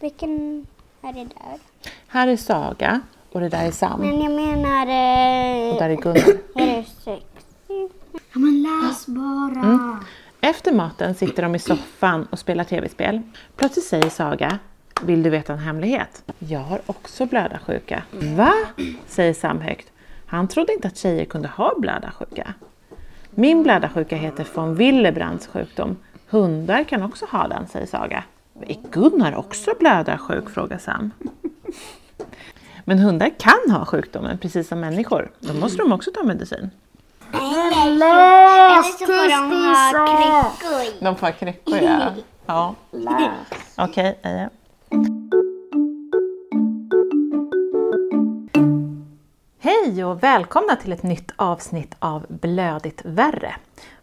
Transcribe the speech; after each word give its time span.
Vilken 0.00 0.66
är 1.02 1.12
det 1.12 1.24
där? 1.24 1.58
Här 2.08 2.28
är 2.28 2.36
Saga 2.36 3.00
och 3.32 3.40
det 3.40 3.48
där 3.48 3.66
är 3.66 3.70
Sam. 3.70 4.00
Men 4.00 4.20
jag 4.20 4.32
menar... 4.32 4.86
Eh, 4.86 5.72
Och 5.72 5.78
där 5.80 5.90
är 5.90 5.96
Gunnar. 5.96 6.38
är 6.54 6.66
det 6.66 6.84
sex? 7.04 7.24
Ja 8.32 8.38
men 8.38 8.62
läs 8.62 9.06
bara. 9.06 9.98
Efter 10.40 10.72
maten 10.72 11.14
sitter 11.14 11.42
de 11.42 11.54
i 11.54 11.58
soffan 11.58 12.26
och 12.30 12.38
spelar 12.38 12.64
tv-spel. 12.64 13.20
Plötsligt 13.56 13.86
säger 13.86 14.08
Saga, 14.10 14.58
vill 15.02 15.22
du 15.22 15.30
veta 15.30 15.52
en 15.52 15.58
hemlighet? 15.58 16.22
Jag 16.38 16.60
har 16.60 16.80
också 16.86 17.26
blödarsjuka. 17.26 18.02
Va? 18.10 18.52
säger 19.06 19.34
Sam 19.34 19.60
högt. 19.60 19.86
Han 20.26 20.48
trodde 20.48 20.72
inte 20.72 20.88
att 20.88 20.96
tjejer 20.96 21.24
kunde 21.24 21.48
ha 21.48 21.74
blödarsjuka. 21.78 22.54
Min 23.30 23.62
blödarsjuka 23.62 24.16
heter 24.16 24.46
von 24.54 24.74
Willebrands 24.74 25.46
sjukdom. 25.46 25.96
Hundar 26.28 26.84
kan 26.84 27.02
också 27.02 27.26
ha 27.30 27.48
den, 27.48 27.68
säger 27.68 27.86
Saga. 27.86 28.24
Är 28.66 28.76
Gunnar 28.90 29.34
också 29.34 29.70
blödarsjuk? 29.78 30.50
frågar 30.50 30.78
Sam. 30.78 31.10
Men 32.84 32.98
hundar 32.98 33.30
kan 33.38 33.76
ha 33.76 33.84
sjukdomen 33.84 34.38
precis 34.38 34.68
som 34.68 34.80
människor. 34.80 35.30
Då 35.40 35.54
måste 35.54 35.78
de 35.78 35.92
också 35.92 36.10
ta 36.10 36.22
medicin. 36.22 36.70
Eller 37.32 38.82
så 38.82 39.06
får 39.06 39.28
de 39.28 39.50
ha 39.66 40.52
kryckor. 40.56 41.04
De 41.04 41.16
får 41.16 41.26
ha 41.26 41.32
kryckor, 41.32 41.78
ja. 41.78 42.14
ja. 42.46 42.74
Okej, 43.76 44.18
ja. 44.22 44.48
Hej 49.84 50.04
och 50.04 50.22
välkomna 50.22 50.76
till 50.76 50.92
ett 50.92 51.02
nytt 51.02 51.32
avsnitt 51.36 51.96
av 51.98 52.26
Blödigt 52.28 53.04
värre. 53.04 53.54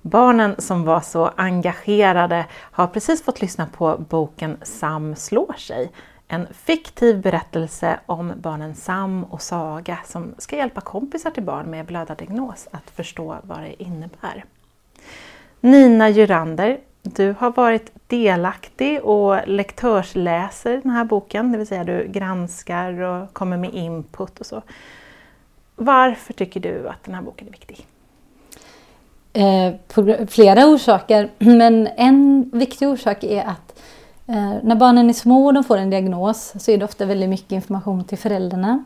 Barnen 0.01 0.55
som 0.57 0.83
var 0.83 1.01
så 1.01 1.31
engagerade 1.35 2.45
har 2.51 2.87
precis 2.87 3.23
fått 3.23 3.41
lyssna 3.41 3.67
på 3.77 3.97
boken 4.09 4.57
Sam 4.63 5.15
slår 5.15 5.53
sig. 5.53 5.91
En 6.27 6.47
fiktiv 6.53 7.21
berättelse 7.21 7.99
om 8.05 8.33
barnen 8.37 8.75
Sam 8.75 9.23
och 9.23 9.41
Saga 9.41 9.99
som 10.05 10.35
ska 10.37 10.55
hjälpa 10.55 10.81
kompisar 10.81 11.31
till 11.31 11.43
barn 11.43 11.71
med 11.71 11.85
blödardiagnos 11.85 12.67
att 12.71 12.89
förstå 12.89 13.37
vad 13.41 13.59
det 13.59 13.83
innebär. 13.83 14.45
Nina 15.59 16.09
Jurander, 16.09 16.79
du 17.01 17.35
har 17.39 17.51
varit 17.51 17.91
delaktig 18.07 19.03
och 19.03 19.47
lektörsläser 19.47 20.81
den 20.83 20.91
här 20.91 21.05
boken, 21.05 21.51
det 21.51 21.57
vill 21.57 21.67
säga 21.67 21.83
du 21.83 22.07
granskar 22.07 23.01
och 23.01 23.33
kommer 23.33 23.57
med 23.57 23.73
input 23.73 24.39
och 24.39 24.45
så. 24.45 24.61
Varför 25.79 26.33
tycker 26.33 26.59
du 26.59 26.89
att 26.89 27.03
den 27.03 27.15
här 27.15 27.21
boken 27.21 27.47
är 27.47 27.51
viktig? 27.51 27.85
Eh, 29.33 29.73
flera 30.27 30.65
orsaker, 30.65 31.29
men 31.37 31.87
en 31.87 32.49
viktig 32.53 32.87
orsak 32.87 33.23
är 33.23 33.43
att 33.43 33.79
eh, 34.27 34.53
när 34.63 34.75
barnen 34.75 35.09
är 35.09 35.13
små 35.13 35.45
och 35.45 35.53
de 35.53 35.63
får 35.63 35.77
en 35.77 35.89
diagnos 35.89 36.53
så 36.59 36.71
är 36.71 36.77
det 36.77 36.85
ofta 36.85 37.05
väldigt 37.05 37.29
mycket 37.29 37.51
information 37.51 38.03
till 38.03 38.17
föräldrarna. 38.17 38.83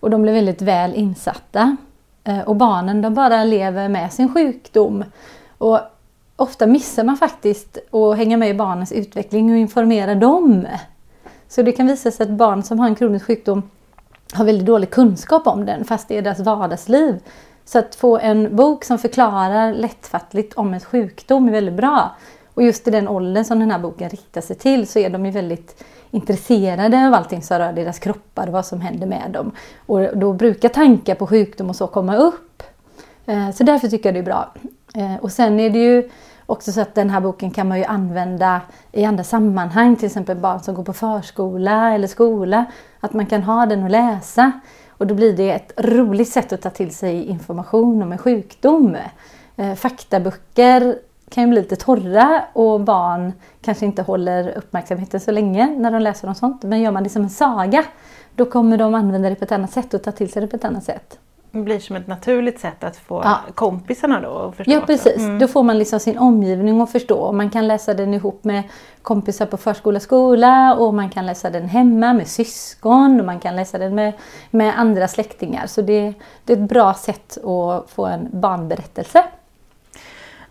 Och 0.00 0.10
de 0.10 0.22
blir 0.22 0.32
väldigt 0.32 0.62
väl 0.62 0.94
insatta. 0.94 1.76
Eh, 2.24 2.40
och 2.40 2.56
barnen 2.56 3.02
de 3.02 3.14
bara 3.14 3.44
lever 3.44 3.88
med 3.88 4.12
sin 4.12 4.34
sjukdom. 4.34 5.04
Och 5.58 5.80
ofta 6.36 6.66
missar 6.66 7.04
man 7.04 7.16
faktiskt 7.16 7.78
att 7.90 8.16
hänga 8.16 8.36
med 8.36 8.50
i 8.50 8.54
barnens 8.54 8.92
utveckling 8.92 9.50
och 9.50 9.58
informera 9.58 10.14
dem. 10.14 10.66
Så 11.48 11.62
det 11.62 11.72
kan 11.72 11.86
visa 11.86 12.10
sig 12.10 12.24
att 12.24 12.30
barn 12.30 12.62
som 12.62 12.78
har 12.78 12.86
en 12.86 12.94
kronisk 12.94 13.26
sjukdom 13.26 13.62
har 14.34 14.44
väldigt 14.44 14.66
dålig 14.66 14.90
kunskap 14.90 15.46
om 15.46 15.66
den 15.66 15.84
fast 15.84 16.08
det 16.08 16.18
är 16.18 16.22
deras 16.22 16.40
vardagsliv. 16.40 17.20
Så 17.64 17.78
att 17.78 17.94
få 17.94 18.18
en 18.18 18.56
bok 18.56 18.84
som 18.84 18.98
förklarar 18.98 19.74
lättfattligt 19.74 20.54
om 20.54 20.74
en 20.74 20.80
sjukdom 20.80 21.48
är 21.48 21.52
väldigt 21.52 21.74
bra. 21.74 22.16
Och 22.54 22.62
just 22.62 22.88
i 22.88 22.90
den 22.90 23.08
åldern 23.08 23.44
som 23.44 23.60
den 23.60 23.70
här 23.70 23.78
boken 23.78 24.10
riktar 24.10 24.40
sig 24.40 24.56
till 24.56 24.86
så 24.86 24.98
är 24.98 25.10
de 25.10 25.26
ju 25.26 25.32
väldigt 25.32 25.84
intresserade 26.10 27.06
av 27.06 27.14
allting 27.14 27.42
som 27.42 27.58
rör 27.58 27.72
deras 27.72 27.98
kroppar 27.98 28.46
och 28.46 28.52
vad 28.52 28.66
som 28.66 28.80
händer 28.80 29.06
med 29.06 29.30
dem. 29.30 29.52
Och 29.86 30.18
då 30.18 30.32
brukar 30.32 30.68
tankar 30.68 31.14
på 31.14 31.26
sjukdom 31.26 31.68
och 31.70 31.76
så 31.76 31.86
komma 31.86 32.16
upp. 32.16 32.62
Eh, 33.26 33.50
så 33.50 33.64
därför 33.64 33.88
tycker 33.88 34.08
jag 34.08 34.14
det 34.14 34.20
är 34.20 34.24
bra. 34.24 34.52
Eh, 34.94 35.16
och 35.16 35.32
sen 35.32 35.60
är 35.60 35.70
det 35.70 35.78
ju 35.78 36.10
också 36.50 36.72
så 36.72 36.80
att 36.80 36.94
den 36.94 37.10
här 37.10 37.20
boken 37.20 37.50
kan 37.50 37.68
man 37.68 37.78
ju 37.78 37.84
använda 37.84 38.60
i 38.92 39.04
andra 39.04 39.24
sammanhang, 39.24 39.96
till 39.96 40.06
exempel 40.06 40.36
barn 40.36 40.60
som 40.60 40.74
går 40.74 40.84
på 40.84 40.92
förskola 40.92 41.94
eller 41.94 42.08
skola. 42.08 42.64
Att 43.00 43.12
man 43.12 43.26
kan 43.26 43.42
ha 43.42 43.66
den 43.66 43.82
och 43.82 43.90
läsa. 43.90 44.52
Och 44.88 45.06
då 45.06 45.14
blir 45.14 45.36
det 45.36 45.52
ett 45.52 45.72
roligt 45.76 46.28
sätt 46.28 46.52
att 46.52 46.62
ta 46.62 46.70
till 46.70 46.94
sig 46.94 47.24
information 47.24 48.02
om 48.02 48.12
en 48.12 48.18
sjukdom. 48.18 48.96
Eh, 49.56 49.74
faktaböcker 49.74 50.98
kan 51.30 51.44
ju 51.44 51.50
bli 51.50 51.60
lite 51.60 51.76
torra 51.76 52.44
och 52.52 52.80
barn 52.80 53.32
kanske 53.62 53.86
inte 53.86 54.02
håller 54.02 54.48
uppmärksamheten 54.58 55.20
så 55.20 55.30
länge 55.30 55.66
när 55.66 55.90
de 55.90 56.02
läser 56.02 56.28
om 56.28 56.34
sånt. 56.34 56.62
Men 56.62 56.80
gör 56.80 56.90
man 56.90 57.02
det 57.02 57.10
som 57.10 57.22
en 57.22 57.30
saga, 57.30 57.84
då 58.34 58.44
kommer 58.44 58.78
de 58.78 58.94
använda 58.94 59.28
det 59.28 59.34
på 59.34 59.44
ett 59.44 59.52
annat 59.52 59.72
sätt 59.72 59.94
och 59.94 60.02
ta 60.02 60.12
till 60.12 60.32
sig 60.32 60.42
det 60.42 60.48
på 60.48 60.56
ett 60.56 60.64
annat 60.64 60.84
sätt. 60.84 61.18
Blir 61.52 61.78
som 61.80 61.96
ett 61.96 62.06
naturligt 62.06 62.60
sätt 62.60 62.84
att 62.84 62.96
få 62.96 63.20
Ja. 63.24 63.38
kompisarna 63.54 64.20
då 64.20 64.38
att 64.38 64.56
förstå 64.56 64.72
Ja 64.72 64.80
precis, 64.86 65.16
Mm. 65.16 65.38
då 65.38 65.48
får 65.48 65.62
man 65.62 65.78
liksom 65.78 66.00
sin 66.00 66.18
omgivning 66.18 66.80
att 66.80 66.92
förstå. 66.92 67.18
Och 67.18 67.34
Man 67.34 67.50
kan 67.50 67.68
läsa 67.68 67.94
den 67.94 68.14
ihop 68.14 68.44
med 68.44 68.62
kompisar 69.02 69.46
på 69.46 69.56
förskola 69.56 70.00
skola 70.00 70.74
och 70.74 70.94
man 70.94 71.10
kan 71.10 71.26
läsa 71.26 71.50
den 71.50 71.68
hemma 71.68 72.12
med 72.12 72.26
syskon 72.28 73.20
och 73.20 73.26
man 73.26 73.40
kan 73.40 73.56
läsa 73.56 73.78
den 73.78 73.94
med, 73.94 74.12
med 74.50 74.78
andra 74.78 75.08
släktingar. 75.08 75.66
Så 75.66 75.82
det, 75.82 76.14
det 76.44 76.52
är 76.52 76.56
ett 76.56 76.68
bra 76.68 76.94
sätt 76.94 77.38
att 77.44 77.90
få 77.90 78.06
en 78.06 78.28
barnberättelse. 78.40 79.24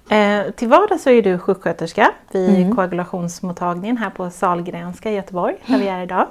Eh, 0.09 0.51
till 0.51 0.67
vardags 0.67 1.03
så 1.03 1.09
är 1.09 1.21
du 1.21 1.37
sjuksköterska 1.39 2.11
vid 2.31 2.49
Mm. 2.61 2.75
koagulationsmottagningen 2.75 3.97
här 3.97 4.09
på 4.09 4.29
Salgrenska 4.29 5.11
i 5.11 5.15
Göteborg, 5.15 5.55
där 5.65 5.77
vi 5.77 5.87
är 5.87 6.01
idag. 6.03 6.27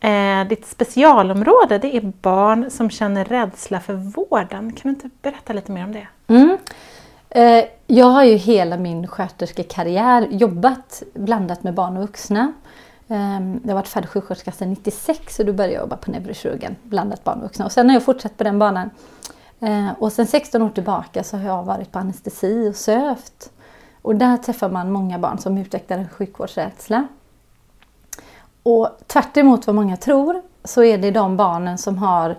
Eh, 0.00 0.48
ditt 0.48 0.66
specialområde 0.66 1.78
det 1.78 1.96
är 1.96 2.12
barn 2.22 2.70
som 2.70 2.90
känner 2.90 3.24
rädsla 3.24 3.80
för 3.80 3.94
vården. 3.94 4.72
Kan 4.72 4.82
du 4.82 4.88
inte 4.88 5.10
berätta 5.22 5.52
lite 5.52 5.72
mer 5.72 5.84
om 5.84 5.92
det? 5.92 6.06
Mm. 6.28 6.58
Eh, 7.30 7.64
Jag 7.86 8.06
har 8.06 8.24
ju 8.24 8.34
hela 8.34 8.76
min 8.76 9.06
sköterskekarriär 9.06 10.26
jobbat 10.30 11.02
blandat 11.14 11.62
med 11.62 11.74
barn 11.74 11.96
och 11.96 12.02
vuxna. 12.02 12.52
Eh, 13.08 13.40
Jag 13.62 13.68
har 13.68 13.74
varit 13.74 13.88
färdig 13.88 14.08
sjuksköterska 14.10 14.52
sedan 14.52 14.70
96 14.70 15.38
och 15.38 15.46
då 15.46 15.52
började 15.52 15.74
jag 15.74 15.80
jobba 15.80 15.96
på 15.96 16.10
neurokirurgen, 16.10 16.76
blandat 16.82 17.24
barn 17.24 17.38
och 17.38 17.42
vuxna. 17.44 17.64
Och 17.64 17.72
sen 17.72 17.88
har 17.88 17.94
jag 17.96 18.04
fortsatt 18.04 18.36
på 18.36 18.44
den 18.44 18.58
banan. 18.58 18.90
Eh, 19.60 19.88
och 19.98 20.12
sen 20.12 20.26
16 20.26 20.62
år 20.62 20.70
tillbaka 20.70 21.24
så 21.24 21.36
har 21.36 21.44
jag 21.44 21.62
varit 21.62 21.92
på 21.92 21.98
anestesi 21.98 22.68
och 22.70 22.76
sövt. 22.76 23.50
Och 24.02 24.16
där 24.16 24.36
träffar 24.36 24.68
man 24.68 24.92
många 24.92 25.18
barn 25.18 25.38
som 25.38 25.58
utvecklar 25.58 25.98
en 25.98 26.08
sjukvårdsrädsla. 26.08 27.06
Och 28.62 28.88
tvärt 29.06 29.36
vad 29.66 29.74
många 29.74 29.96
tror 29.96 30.42
så 30.64 30.82
är 30.82 30.98
det 30.98 31.10
de 31.10 31.36
barnen 31.36 31.78
som 31.78 31.98
har 31.98 32.36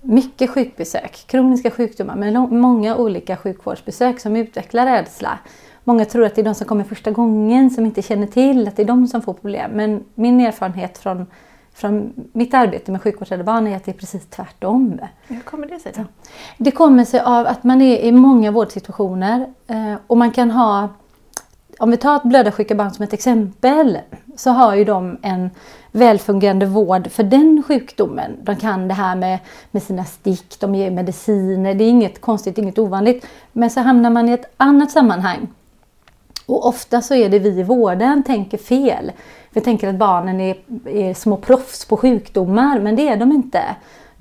mycket 0.00 0.50
sjukbesök, 0.50 1.24
kroniska 1.26 1.70
sjukdomar 1.70 2.16
lång- 2.32 2.60
många 2.60 2.96
olika 2.96 3.36
sjukvårdsbesök 3.36 4.20
som 4.20 4.36
utvecklar 4.36 4.86
rädsla. 4.86 5.38
Många 5.84 6.04
tror 6.04 6.24
att 6.24 6.34
det 6.34 6.40
är 6.40 6.44
de 6.44 6.54
som 6.54 6.66
kommer 6.66 6.84
första 6.84 7.10
gången 7.10 7.70
som 7.70 7.86
inte 7.86 8.02
känner 8.02 8.26
till 8.26 8.68
att 8.68 8.76
det 8.76 8.82
är 8.82 8.86
de 8.86 9.06
som 9.08 9.22
får 9.22 9.34
problem. 9.34 9.70
Men 9.70 10.04
min 10.14 10.40
erfarenhet 10.40 10.98
från, 10.98 11.26
från 11.74 12.12
mitt 12.32 12.54
arbete 12.54 12.92
med 12.92 13.02
sjukvårdsrädda 13.02 13.44
barn 13.44 13.66
är 13.66 13.76
att 13.76 13.84
det 13.84 13.90
är 13.90 13.96
precis 13.96 14.26
tvärtom. 14.26 15.00
Hur 15.26 15.40
kommer 15.40 15.66
det 15.66 15.78
sig 15.78 15.92
då? 15.96 16.04
Det 16.58 16.70
kommer 16.70 17.04
sig 17.04 17.20
av 17.20 17.46
att 17.46 17.64
man 17.64 17.82
är 17.82 17.98
i 17.98 18.12
många 18.12 18.50
vårdsituationer 18.50 19.46
eh, 19.66 19.94
och 20.06 20.16
man 20.16 20.30
kan 20.30 20.50
ha 20.50 20.88
om 21.78 21.90
vi 21.90 21.96
tar 21.96 22.16
ett 22.16 22.22
blödarsjuka 22.22 22.74
barn 22.74 22.90
som 22.90 23.02
ett 23.02 23.12
exempel 23.12 23.98
så 24.36 24.50
har 24.50 24.74
ju 24.74 24.84
de 24.84 25.18
en 25.22 25.50
välfungerande 25.92 26.66
vård 26.66 27.10
för 27.10 27.22
den 27.22 27.62
sjukdomen. 27.66 28.36
De 28.42 28.56
kan 28.56 28.88
det 28.88 28.94
här 28.94 29.16
med, 29.16 29.38
med 29.70 29.82
sina 29.82 30.04
stick, 30.04 30.60
de 30.60 30.74
ger 30.74 30.90
mediciner, 30.90 31.74
det 31.74 31.84
är 31.84 31.88
inget 31.88 32.20
konstigt, 32.20 32.58
inget 32.58 32.78
ovanligt. 32.78 33.26
Men 33.52 33.70
så 33.70 33.80
hamnar 33.80 34.10
man 34.10 34.28
i 34.28 34.32
ett 34.32 34.54
annat 34.56 34.90
sammanhang. 34.90 35.48
Och 36.46 36.66
ofta 36.66 37.00
så 37.00 37.14
är 37.14 37.28
det 37.28 37.38
vi 37.38 37.48
i 37.48 37.62
vården 37.62 38.22
tänker 38.22 38.58
fel. 38.58 39.12
Vi 39.50 39.60
tänker 39.60 39.88
att 39.88 39.94
barnen 39.94 40.40
är, 40.40 40.56
är 40.86 41.14
små 41.14 41.36
proffs 41.36 41.84
på 41.84 41.96
sjukdomar, 41.96 42.80
men 42.80 42.96
det 42.96 43.08
är 43.08 43.16
de 43.16 43.32
inte. 43.32 43.62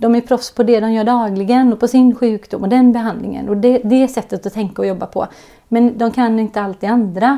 De 0.01 0.15
är 0.15 0.21
proffs 0.21 0.51
på 0.51 0.63
det 0.63 0.79
de 0.79 0.93
gör 0.93 1.03
dagligen 1.03 1.73
och 1.73 1.79
på 1.79 1.87
sin 1.87 2.15
sjukdom 2.15 2.63
och 2.63 2.69
den 2.69 2.91
behandlingen. 2.91 3.49
Och 3.49 3.57
det, 3.57 3.81
det 3.83 4.07
sättet 4.07 4.45
att 4.45 4.53
tänka 4.53 4.81
och 4.81 4.87
jobba 4.87 5.05
på. 5.05 5.27
Men 5.67 5.97
de 5.97 6.11
kan 6.11 6.39
inte 6.39 6.61
alltid 6.61 6.89
andra. 6.89 7.37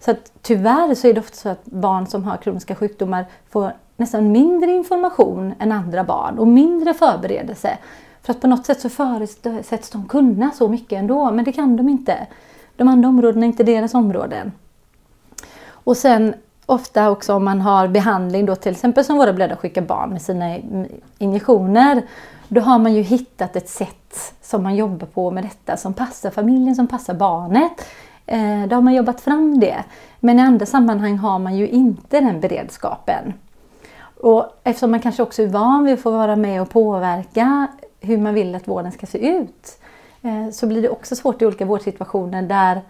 Så 0.00 0.10
att 0.10 0.32
tyvärr 0.42 0.94
så 0.94 1.08
är 1.08 1.14
det 1.14 1.20
ofta 1.20 1.36
så 1.36 1.48
att 1.48 1.64
barn 1.64 2.06
som 2.06 2.24
har 2.24 2.36
kroniska 2.36 2.74
sjukdomar 2.74 3.24
får 3.50 3.72
nästan 3.96 4.32
mindre 4.32 4.70
information 4.70 5.54
än 5.58 5.72
andra 5.72 6.04
barn 6.04 6.38
och 6.38 6.46
mindre 6.46 6.94
förberedelse. 6.94 7.78
För 8.22 8.32
att 8.32 8.40
på 8.40 8.46
något 8.46 8.66
sätt 8.66 8.80
så 8.80 8.88
förutsätts 8.88 9.90
de 9.90 10.08
kunna 10.08 10.50
så 10.50 10.68
mycket 10.68 10.98
ändå, 10.98 11.30
men 11.30 11.44
det 11.44 11.52
kan 11.52 11.76
de 11.76 11.88
inte. 11.88 12.26
De 12.76 12.88
andra 12.88 13.08
områdena 13.08 13.46
är 13.46 13.48
inte 13.48 13.64
deras 13.64 13.94
områden. 13.94 14.52
Och 15.66 15.96
sen 15.96 16.34
ofta 16.66 17.10
också 17.10 17.34
om 17.34 17.44
man 17.44 17.60
har 17.60 17.88
behandling 17.88 18.46
då 18.46 18.56
till 18.56 18.72
exempel 18.72 19.04
som 19.04 19.16
våra 19.16 19.32
blödarsjuka 19.32 19.82
barn 19.82 20.10
med 20.10 20.22
sina 20.22 20.56
injektioner 21.18 22.02
Då 22.48 22.60
har 22.60 22.78
man 22.78 22.94
ju 22.94 23.02
hittat 23.02 23.56
ett 23.56 23.68
sätt 23.68 24.34
som 24.42 24.62
man 24.62 24.76
jobbar 24.76 25.06
på 25.06 25.30
med 25.30 25.44
detta 25.44 25.76
som 25.76 25.94
passar 25.94 26.30
familjen, 26.30 26.74
som 26.74 26.86
passar 26.86 27.14
barnet. 27.14 27.86
Eh, 28.26 28.66
då 28.68 28.76
har 28.76 28.82
man 28.82 28.94
jobbat 28.94 29.20
fram 29.20 29.60
det. 29.60 29.84
Men 30.20 30.38
i 30.38 30.42
andra 30.42 30.66
sammanhang 30.66 31.18
har 31.18 31.38
man 31.38 31.56
ju 31.56 31.68
inte 31.68 32.20
den 32.20 32.40
beredskapen. 32.40 33.32
Och 34.20 34.60
eftersom 34.64 34.90
man 34.90 35.00
kanske 35.00 35.22
också 35.22 35.42
är 35.42 35.46
van 35.46 35.84
vid 35.84 35.94
att 35.94 36.00
få 36.00 36.10
vara 36.10 36.36
med 36.36 36.62
och 36.62 36.70
påverka 36.70 37.66
hur 38.00 38.18
man 38.18 38.34
vill 38.34 38.54
att 38.54 38.68
vården 38.68 38.92
ska 38.92 39.06
se 39.06 39.28
ut 39.28 39.78
eh, 40.22 40.50
så 40.52 40.66
blir 40.66 40.82
det 40.82 40.88
också 40.88 41.16
svårt 41.16 41.42
i 41.42 41.46
olika 41.46 41.64
vårdsituationer 41.64 42.42
där 42.42 42.82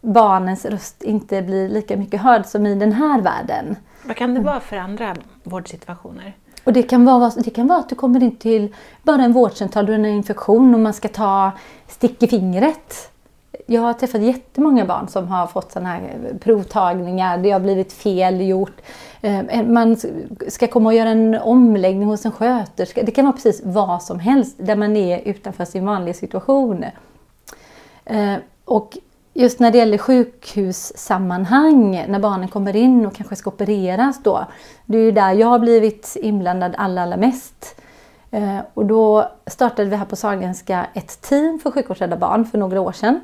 barnens 0.00 0.64
röst 0.64 1.02
inte 1.02 1.42
blir 1.42 1.68
lika 1.68 1.96
mycket 1.96 2.20
hörd 2.20 2.46
som 2.46 2.66
i 2.66 2.74
den 2.74 2.92
här 2.92 3.20
världen. 3.20 3.76
Vad 4.06 4.16
kan 4.16 4.34
det 4.34 4.40
vara 4.40 4.60
för 4.60 4.76
andra 4.76 5.14
vårdsituationer? 5.42 6.36
Och 6.64 6.72
det 6.72 6.82
kan, 6.82 7.04
vara, 7.04 7.30
det 7.30 7.50
kan 7.50 7.66
vara 7.66 7.78
att 7.78 7.88
du 7.88 7.94
kommer 7.94 8.22
in 8.22 8.36
till 8.36 8.74
bara 9.02 9.22
en 9.22 9.32
vårdcentral, 9.32 9.86
du 9.86 9.92
har 9.92 9.98
en 9.98 10.06
infektion 10.06 10.74
och 10.74 10.80
man 10.80 10.92
ska 10.92 11.08
ta 11.08 11.52
stick 11.88 12.22
i 12.22 12.26
fingret. 12.26 13.10
Jag 13.66 13.82
har 13.82 13.92
träffat 13.92 14.20
jättemånga 14.20 14.84
barn 14.84 15.08
som 15.08 15.28
har 15.28 15.46
fått 15.46 15.72
sådana 15.72 15.88
här 15.88 16.36
provtagningar, 16.40 17.38
det 17.38 17.50
har 17.50 17.60
blivit 17.60 17.92
fel 17.92 18.40
gjort. 18.40 18.80
Eh, 19.20 19.62
man 19.66 19.96
ska 20.48 20.66
komma 20.66 20.88
och 20.88 20.94
göra 20.94 21.08
en 21.08 21.34
omläggning 21.34 22.08
hos 22.08 22.24
en 22.24 22.32
sköterska. 22.32 23.02
Det 23.02 23.12
kan 23.12 23.24
vara 23.24 23.32
precis 23.32 23.62
vad 23.64 24.02
som 24.02 24.18
helst 24.18 24.56
där 24.58 24.76
man 24.76 24.96
är 24.96 25.20
utanför 25.28 25.64
sin 25.64 25.86
vanliga 25.86 26.14
situation. 26.14 26.84
Eh, 28.04 28.34
och 28.64 28.98
just 29.34 29.60
när 29.60 29.70
det 29.70 29.78
gäller 29.78 29.98
sjukhussammanhang, 29.98 32.04
när 32.08 32.18
barnen 32.18 32.48
kommer 32.48 32.76
in 32.76 33.06
och 33.06 33.14
kanske 33.14 33.36
ska 33.36 33.50
opereras 33.50 34.22
då. 34.22 34.46
Det 34.86 34.98
är 34.98 35.02
ju 35.02 35.12
där 35.12 35.32
jag 35.32 35.46
har 35.46 35.58
blivit 35.58 36.16
inblandad 36.20 36.74
allra, 36.78 37.02
allra 37.02 37.16
mest. 37.16 37.80
Eh, 38.30 38.58
och 38.74 38.86
då 38.86 39.30
startade 39.46 39.88
vi 39.88 39.96
här 39.96 40.04
på 40.04 40.16
Sahlgrenska 40.16 40.86
ett 40.94 41.20
team 41.20 41.58
för 41.58 41.70
sjukvårdsrädda 41.70 42.16
barn 42.16 42.44
för 42.44 42.58
några 42.58 42.80
år 42.80 42.92
sedan. 42.92 43.20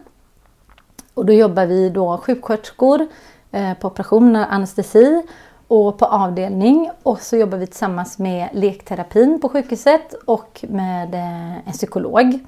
Och 1.14 1.26
då 1.26 1.32
jobbar 1.32 1.66
vi 1.66 1.90
då 1.90 2.18
sjuksköterskor 2.18 3.06
eh, 3.50 3.74
på 3.74 3.88
operationer, 3.88 4.46
anestesi 4.50 5.22
och 5.68 5.98
på 5.98 6.04
avdelning. 6.04 6.90
Och 7.02 7.20
så 7.20 7.36
jobbar 7.36 7.58
vi 7.58 7.66
tillsammans 7.66 8.18
med 8.18 8.48
lekterapin 8.52 9.40
på 9.40 9.48
sjukhuset 9.48 10.14
och 10.26 10.64
med 10.68 11.14
eh, 11.14 11.68
en 11.68 11.72
psykolog. 11.72 12.38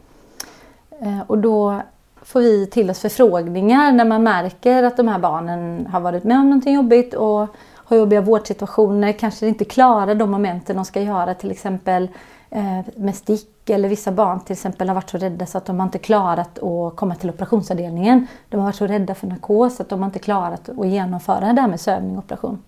Och 1.26 1.38
då 1.38 1.82
får 2.24 2.40
vi 2.40 2.66
till 2.66 2.90
oss 2.90 3.00
förfrågningar 3.00 3.92
när 3.92 4.04
man 4.04 4.22
märker 4.22 4.82
att 4.82 4.96
de 4.96 5.08
här 5.08 5.18
barnen 5.18 5.86
har 5.86 6.00
varit 6.00 6.24
med 6.24 6.38
om 6.38 6.44
någonting 6.44 6.74
jobbigt 6.74 7.14
och 7.14 7.48
har 7.74 7.96
jobbiga 7.96 8.20
vårdsituationer, 8.20 9.12
kanske 9.12 9.46
inte 9.46 9.64
klarar 9.64 10.14
de 10.14 10.30
momenten 10.30 10.76
de 10.76 10.84
ska 10.84 11.00
göra 11.00 11.34
till 11.34 11.50
exempel 11.50 12.08
eh, 12.50 12.80
med 12.96 13.14
stick 13.14 13.70
eller 13.70 13.88
vissa 13.88 14.12
barn 14.12 14.40
till 14.40 14.52
exempel 14.52 14.88
har 14.88 14.94
varit 14.94 15.10
så 15.10 15.18
rädda 15.18 15.46
så 15.46 15.58
att 15.58 15.66
de 15.66 15.80
har 15.80 15.86
inte 15.86 15.98
klarat 15.98 16.58
att 16.58 16.96
komma 16.96 17.14
till 17.14 17.30
operationsavdelningen. 17.30 18.26
De 18.48 18.56
har 18.56 18.64
varit 18.64 18.76
så 18.76 18.86
rädda 18.86 19.14
för 19.14 19.26
narkos 19.26 19.80
att 19.80 19.88
de 19.88 20.00
har 20.00 20.06
inte 20.06 20.18
klarat 20.18 20.68
att 20.68 20.86
genomföra 20.86 21.52
det 21.52 21.60
här 21.60 21.68
med 21.68 21.80
sövning 21.80 22.18
och 22.18 22.24
operation. 22.24 22.62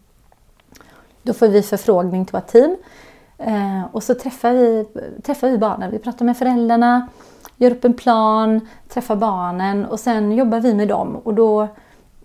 Då 1.23 1.33
får 1.33 1.49
vi 1.49 1.63
förfrågning 1.63 2.25
till 2.25 2.33
vårt 2.33 2.47
team 2.47 2.77
eh, 3.39 3.83
och 3.93 4.03
så 4.03 4.15
träffar 4.15 4.53
vi, 4.53 4.87
träffar 5.23 5.49
vi 5.49 5.59
barnen. 5.59 5.91
Vi 5.91 5.99
pratar 5.99 6.25
med 6.25 6.37
föräldrarna, 6.37 7.09
gör 7.57 7.71
upp 7.71 7.85
en 7.85 7.95
plan, 7.95 8.61
träffar 8.89 9.17
barnen 9.17 9.85
och 9.85 10.01
sen 10.01 10.33
jobbar 10.33 10.61
vi 10.61 10.75
med 10.75 10.89
dem. 10.89 11.17
Och 11.17 11.35
då 11.35 11.69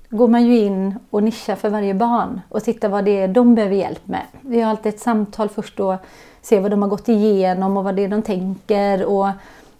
går 0.09 0.27
man 0.27 0.45
ju 0.45 0.59
in 0.59 0.95
och 1.09 1.23
nischar 1.23 1.55
för 1.55 1.69
varje 1.69 1.93
barn 1.93 2.41
och 2.49 2.63
tittar 2.63 2.89
vad 2.89 3.05
det 3.05 3.19
är 3.19 3.27
de 3.27 3.55
behöver 3.55 3.75
hjälp 3.75 4.07
med. 4.07 4.23
Vi 4.41 4.61
har 4.61 4.69
alltid 4.69 4.93
ett 4.93 4.99
samtal 4.99 5.49
först 5.49 5.79
och 5.79 5.95
ser 6.41 6.61
vad 6.61 6.71
de 6.71 6.81
har 6.81 6.89
gått 6.89 7.09
igenom 7.09 7.77
och 7.77 7.83
vad 7.83 7.95
det 7.95 8.03
är 8.03 8.07
de 8.07 8.21
tänker. 8.21 9.05
Och 9.05 9.27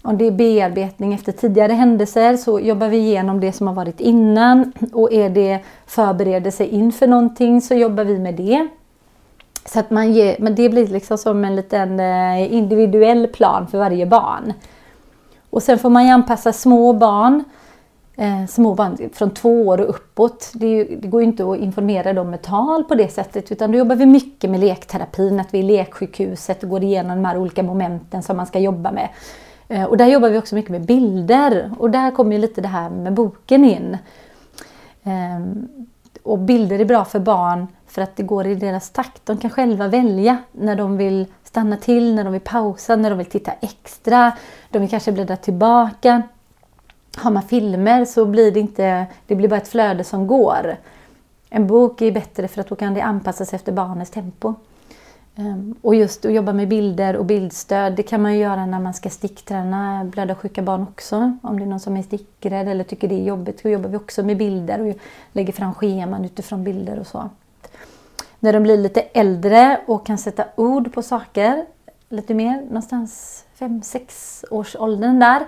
om 0.01 0.17
det 0.17 0.27
är 0.27 0.31
bearbetning 0.31 1.13
efter 1.13 1.31
tidigare 1.31 1.73
händelser 1.73 2.37
så 2.37 2.59
jobbar 2.59 2.87
vi 2.87 2.97
igenom 2.97 3.39
det 3.39 3.51
som 3.51 3.67
har 3.67 3.73
varit 3.73 3.99
innan. 3.99 4.73
Och 4.93 5.13
är 5.13 5.29
det 5.29 5.59
förberedelse 5.85 6.65
inför 6.65 7.07
någonting 7.07 7.61
så 7.61 7.73
jobbar 7.73 8.03
vi 8.03 8.19
med 8.19 8.35
det. 8.35 8.67
Så 9.73 9.79
att 9.79 9.89
man 9.89 10.13
ger, 10.13 10.35
men 10.39 10.55
det 10.55 10.69
blir 10.69 10.87
liksom 10.87 11.17
som 11.17 11.45
en 11.45 11.55
liten 11.55 11.99
eh, 11.99 12.53
individuell 12.53 13.27
plan 13.27 13.67
för 13.67 13.77
varje 13.77 14.05
barn. 14.05 14.53
Och 15.49 15.63
sen 15.63 15.79
får 15.79 15.89
man 15.89 16.05
ju 16.05 16.09
anpassa 16.11 16.53
små 16.53 16.93
barn, 16.93 17.43
eh, 18.15 18.45
små 18.45 18.73
barn 18.73 19.09
från 19.13 19.29
två 19.29 19.67
år 19.67 19.81
och 19.81 19.89
uppåt. 19.89 20.51
Det, 20.53 20.67
ju, 20.67 20.95
det, 21.01 21.07
går 21.07 21.21
ju 21.21 21.27
inte 21.27 21.51
att 21.51 21.57
informera 21.57 22.13
dem 22.13 22.29
med 22.29 22.41
tal 22.41 22.83
på 22.83 22.95
det 22.95 23.07
sättet 23.07 23.51
utan 23.51 23.71
då 23.71 23.77
jobbar 23.77 23.95
vi 23.95 24.05
mycket 24.05 24.49
med 24.49 24.59
lekterapin, 24.59 25.39
att 25.39 25.53
vi 25.53 25.59
är 25.59 25.63
leksjukhuset 25.63 26.63
och 26.63 26.69
går 26.69 26.83
igenom 26.83 27.17
de 27.17 27.25
här 27.25 27.37
olika 27.37 27.63
momenten 27.63 28.23
som 28.23 28.37
man 28.37 28.45
ska 28.45 28.59
jobba 28.59 28.91
med. 28.91 29.09
Eh, 29.67 29.83
och 29.83 29.97
där 29.97 30.07
jobbar 30.07 30.29
vi 30.29 30.37
också 30.37 30.55
mycket 30.55 30.71
med 30.71 30.85
bilder 30.85 31.71
och 31.79 31.89
där 31.89 32.11
kommer 32.11 32.35
ju 32.35 32.41
lite 32.41 32.61
det 32.61 32.67
här 32.67 32.89
med 32.89 33.13
boken 33.13 33.65
in. 33.65 33.97
Eh, 35.03 35.39
och 36.23 36.39
bilder 36.39 36.79
är 36.79 36.85
bra 36.85 37.05
för 37.05 37.19
barn 37.19 37.67
för 37.87 38.01
att 38.01 38.15
det 38.15 38.23
går 38.23 38.47
i 38.47 38.55
deras 38.55 38.89
takt. 38.89 39.25
De 39.25 39.37
kan 39.37 39.49
själva 39.49 39.87
välja 39.87 40.37
när 40.51 40.75
de 40.75 40.97
vill 40.97 41.25
stanna 41.43 41.77
till, 41.77 42.15
när 42.15 42.23
de 42.23 42.33
vill 42.33 42.41
pausa, 42.41 42.95
när 42.95 43.09
de 43.09 43.17
vill 43.17 43.25
titta 43.25 43.51
extra. 43.51 44.31
De 44.69 44.79
vill 44.79 44.89
kanske 44.89 45.11
bläddra 45.11 45.37
tillbaka. 45.37 46.21
Har 47.17 47.31
man 47.31 47.43
filmer 47.43 48.05
så 48.05 48.25
blir 48.25 48.51
det 48.51 48.59
inte, 48.59 49.05
det 49.27 49.35
blir 49.35 49.49
bara 49.49 49.59
ett 49.59 49.67
flöde 49.67 50.03
som 50.03 50.27
går. 50.27 50.77
En 51.49 51.67
bok 51.67 52.01
är 52.01 52.11
bättre 52.11 52.47
för 52.47 52.61
att 52.61 52.67
då 52.67 52.75
kan 52.75 52.93
det 52.93 53.01
anpassas 53.01 53.53
efter 53.53 53.71
barnets 53.71 54.11
tempo. 54.11 54.53
Ehm, 55.39 55.75
och 55.81 55.95
just 55.95 56.25
att 56.25 56.33
jobba 56.33 56.53
med 56.53 56.67
bilder 56.67 57.15
och 57.15 57.25
bildstöd, 57.25 57.93
det 57.95 58.03
kan 58.03 58.21
man 58.21 58.33
ju 58.33 58.39
göra 58.39 58.65
när 58.65 58.79
man 58.79 58.93
ska 58.93 59.09
stickträna 59.09 60.05
blödarsjuka 60.05 60.61
barn 60.61 60.81
också. 60.81 61.37
Om 61.43 61.59
det 61.59 61.65
är 61.65 61.67
någon 61.67 61.79
som 61.79 61.97
är 61.97 62.03
stickrädd 62.03 62.67
eller 62.67 62.83
tycker 62.83 63.07
det 63.07 63.15
är 63.15 63.23
jobbigt, 63.23 63.59
så 63.59 63.69
jobbar 63.69 63.89
vi 63.89 63.97
också 63.97 64.23
med 64.23 64.37
bilder 64.37 64.81
och 64.81 64.95
lägger 65.33 65.53
fram 65.53 65.73
scheman 65.73 66.25
utifrån 66.25 66.63
bilder 66.63 66.99
och 66.99 67.07
så. 67.07 67.29
När 68.39 68.53
de 68.53 68.63
blir 68.63 68.77
lite 68.77 69.01
äldre 69.01 69.79
och 69.87 70.05
kan 70.05 70.17
sätta 70.17 70.45
ord 70.55 70.93
på 70.93 71.01
saker, 71.01 71.65
lite 72.09 72.33
mer, 72.33 72.61
någonstans 72.61 73.43
5-6 73.59 74.45
års 74.51 74.75
åldern 74.75 75.19
där. 75.19 75.41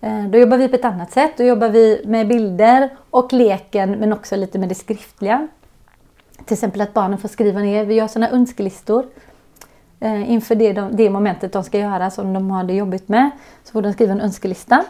Eh, 0.00 0.24
då 0.24 0.38
jobbar 0.38 0.56
vi 0.56 0.68
på 0.68 0.76
ett 0.76 0.84
annat 0.84 1.12
sätt. 1.12 1.32
Då 1.36 1.44
jobbar 1.44 1.68
vi 1.68 2.02
med 2.04 2.28
bilder 2.28 2.96
och 3.10 3.32
leken 3.32 3.90
men 3.90 4.12
också 4.12 4.36
lite 4.36 4.58
med 4.58 4.68
det 4.68 4.74
skriftliga. 4.74 5.48
Till 6.44 6.54
exempel 6.54 6.80
att 6.80 6.94
barnen 6.94 7.18
får 7.18 7.28
skriva 7.28 7.60
ner, 7.60 7.84
vi 7.84 7.94
gör 7.94 8.08
sådana 8.08 8.30
önskelistor 8.30 9.06
eh, 10.00 10.30
inför 10.30 10.54
det, 10.54 10.72
det 10.72 11.10
momentet 11.10 11.52
de 11.52 11.64
ska 11.64 11.78
göra 11.78 12.10
som 12.10 12.32
de 12.32 12.50
har 12.50 12.64
det 12.64 12.74
jobbigt 12.74 13.08
med. 13.08 13.30
Så 13.64 13.72
får 13.72 13.82
de 13.82 13.92
skriva 13.92 14.12
en 14.12 14.20
önskelista. 14.20 14.84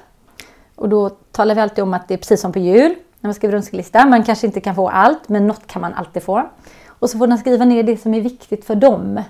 Och 0.74 0.88
då 0.88 1.08
talar 1.08 1.54
vi 1.54 1.60
alltid 1.60 1.84
om 1.84 1.94
att 1.94 2.08
det 2.08 2.14
är 2.14 2.18
precis 2.18 2.40
som 2.40 2.52
på 2.52 2.58
jul 2.58 2.94
när 3.20 3.28
man 3.28 3.34
skriver 3.34 3.54
önskelista. 3.54 4.06
Man 4.06 4.22
kanske 4.22 4.46
inte 4.46 4.60
kan 4.60 4.74
få 4.74 4.88
allt 4.88 5.28
men 5.28 5.46
något 5.46 5.66
kan 5.66 5.82
man 5.82 5.94
alltid 5.94 6.22
få. 6.22 6.50
Och 6.86 7.10
så 7.10 7.18
får 7.18 7.26
de 7.26 7.38
skriva 7.38 7.64
ner 7.64 7.82
det 7.82 7.96
som 7.96 8.14
är 8.14 8.20
viktigt 8.20 8.64
för 8.64 8.74
dem. 8.74 9.20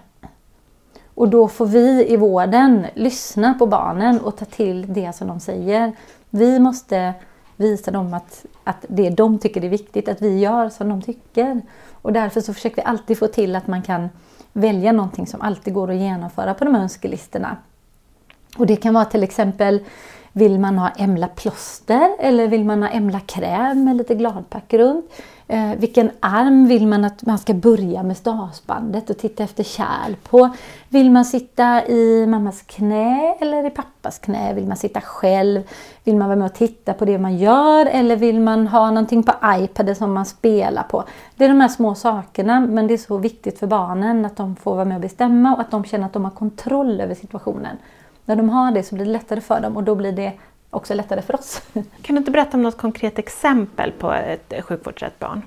Och 1.14 1.28
då 1.28 1.49
får 1.49 1.66
vi 1.66 2.12
i 2.12 2.16
vården 2.16 2.87
lyssna 2.95 3.54
på 3.54 3.66
barnen 3.66 4.21
och 4.21 4.37
ta 4.37 4.45
till 4.45 4.92
det 4.92 5.16
som 5.16 5.28
de 5.28 5.40
säger. 5.40 5.92
Vi 6.30 6.59
måste 6.59 7.14
visa 7.56 7.90
dem 7.90 8.14
att, 8.14 8.45
att 8.64 8.85
det 8.88 9.11
de 9.11 9.38
tycker 9.38 9.64
är 9.64 9.68
viktigt, 9.68 10.09
att 10.09 10.23
vi 10.23 10.38
gör 10.38 10.68
som 10.68 10.88
de 10.88 11.02
tycker. 11.02 11.62
Och 12.02 12.12
därför 12.12 12.40
så 12.40 12.54
försöker 12.54 12.76
vi 12.76 12.83
alltid 12.83 13.18
få 13.18 13.26
till 13.26 13.56
att 13.56 13.66
man 13.66 13.83
kan 13.83 14.09
välja 14.56 14.92
någonting 14.92 15.26
som 15.26 15.40
alltid 15.40 15.75
går 15.75 15.90
att 15.90 15.96
genomföra 15.96 16.54
på 16.54 16.64
de 16.64 16.75
här 16.75 16.82
önskelistorna. 16.82 17.56
Och 18.56 18.66
det 18.66 18.76
kan 18.76 18.94
vara 18.94 19.04
till 19.04 19.22
exempel 19.22 19.80
vill 20.32 20.60
man 20.60 20.78
ha 20.78 20.88
Emla 20.88 21.28
plåster 21.28 22.10
eller 22.18 22.48
vill 22.48 22.64
man 22.64 22.82
ha 22.82 22.90
Emla 22.90 23.20
kräm 23.20 23.84
med 23.84 23.96
lite 23.96 24.14
gladpack 24.14 24.72
runt? 24.75 25.10
Eh, 25.48 25.75
vilken 25.76 26.10
arm 26.20 26.68
vill 26.68 26.86
man 26.86 27.04
att 27.04 27.26
man 27.26 27.38
ska 27.38 27.54
börja 27.54 28.02
med 28.02 28.16
stasbandet 28.16 29.10
och 29.10 29.18
titta 29.18 29.44
efter 29.44 29.64
kärl 29.64 30.14
på? 30.30 30.50
Vill 30.88 31.10
man 31.10 31.25
sitta 31.25 31.86
i 31.86 32.26
mammas 32.26 32.62
knä 32.62 33.36
eller 33.40 33.66
i 33.66 33.70
pappas 33.70 34.18
knä? 34.18 34.54
Vill 34.54 34.66
man 34.66 34.76
sitta 34.76 35.00
själv? 35.00 35.62
Vill 36.04 36.16
man 36.16 36.28
vara 36.28 36.38
med 36.38 36.46
och 36.46 36.54
titta 36.54 36.92
på 36.92 37.04
det 37.04 37.18
man 37.18 37.36
gör 37.36 37.86
eller 37.86 38.16
vill 38.16 38.40
man 38.40 38.66
ha 38.66 38.90
någonting 38.90 39.22
på 39.22 39.32
iPaden 39.44 39.96
som 39.96 40.12
man 40.12 40.26
spelar 40.26 40.82
på? 40.82 41.04
Det 41.36 41.44
är 41.44 41.48
de 41.48 41.60
här 41.60 41.68
små 41.68 41.94
sakerna 41.94 42.60
men 42.60 42.86
det 42.86 42.94
är 42.94 42.98
så 42.98 43.18
viktigt 43.18 43.58
för 43.58 43.66
barnen 43.66 44.25
att 44.25 44.36
de 44.36 44.56
får 44.56 44.75
vara 44.75 44.84
med 44.84 44.94
och 44.94 45.02
bestämma 45.02 45.54
och 45.54 45.60
att 45.60 45.70
de 45.70 45.84
känner 45.84 46.06
att 46.06 46.12
de 46.12 46.25
har 46.25 46.30
kontroll 46.30 47.00
över 47.00 47.14
situationen. 47.14 47.76
När 48.26 48.37
de 48.37 48.49
har 48.49 48.71
det 48.71 48.83
så 48.83 48.95
blir 48.95 49.04
det 49.04 49.12
lättare 49.12 49.40
för 49.40 49.61
dem 49.61 49.76
och 49.76 49.85
då 49.85 49.95
blir 49.95 50.12
det 50.12 50.33
också 50.71 50.95
lättare 50.95 51.23
för 51.23 51.35
oss. 51.35 51.62
Kan 51.73 52.14
du 52.14 52.16
inte 52.16 52.30
berätta 52.30 52.56
om 52.56 52.62
något 52.62 52.76
konkret 52.76 53.18
exempel 53.18 53.92
på 53.92 54.12
ett 54.12 54.52
sjukvårdsrätt 54.64 55.18
barn? 55.18 55.42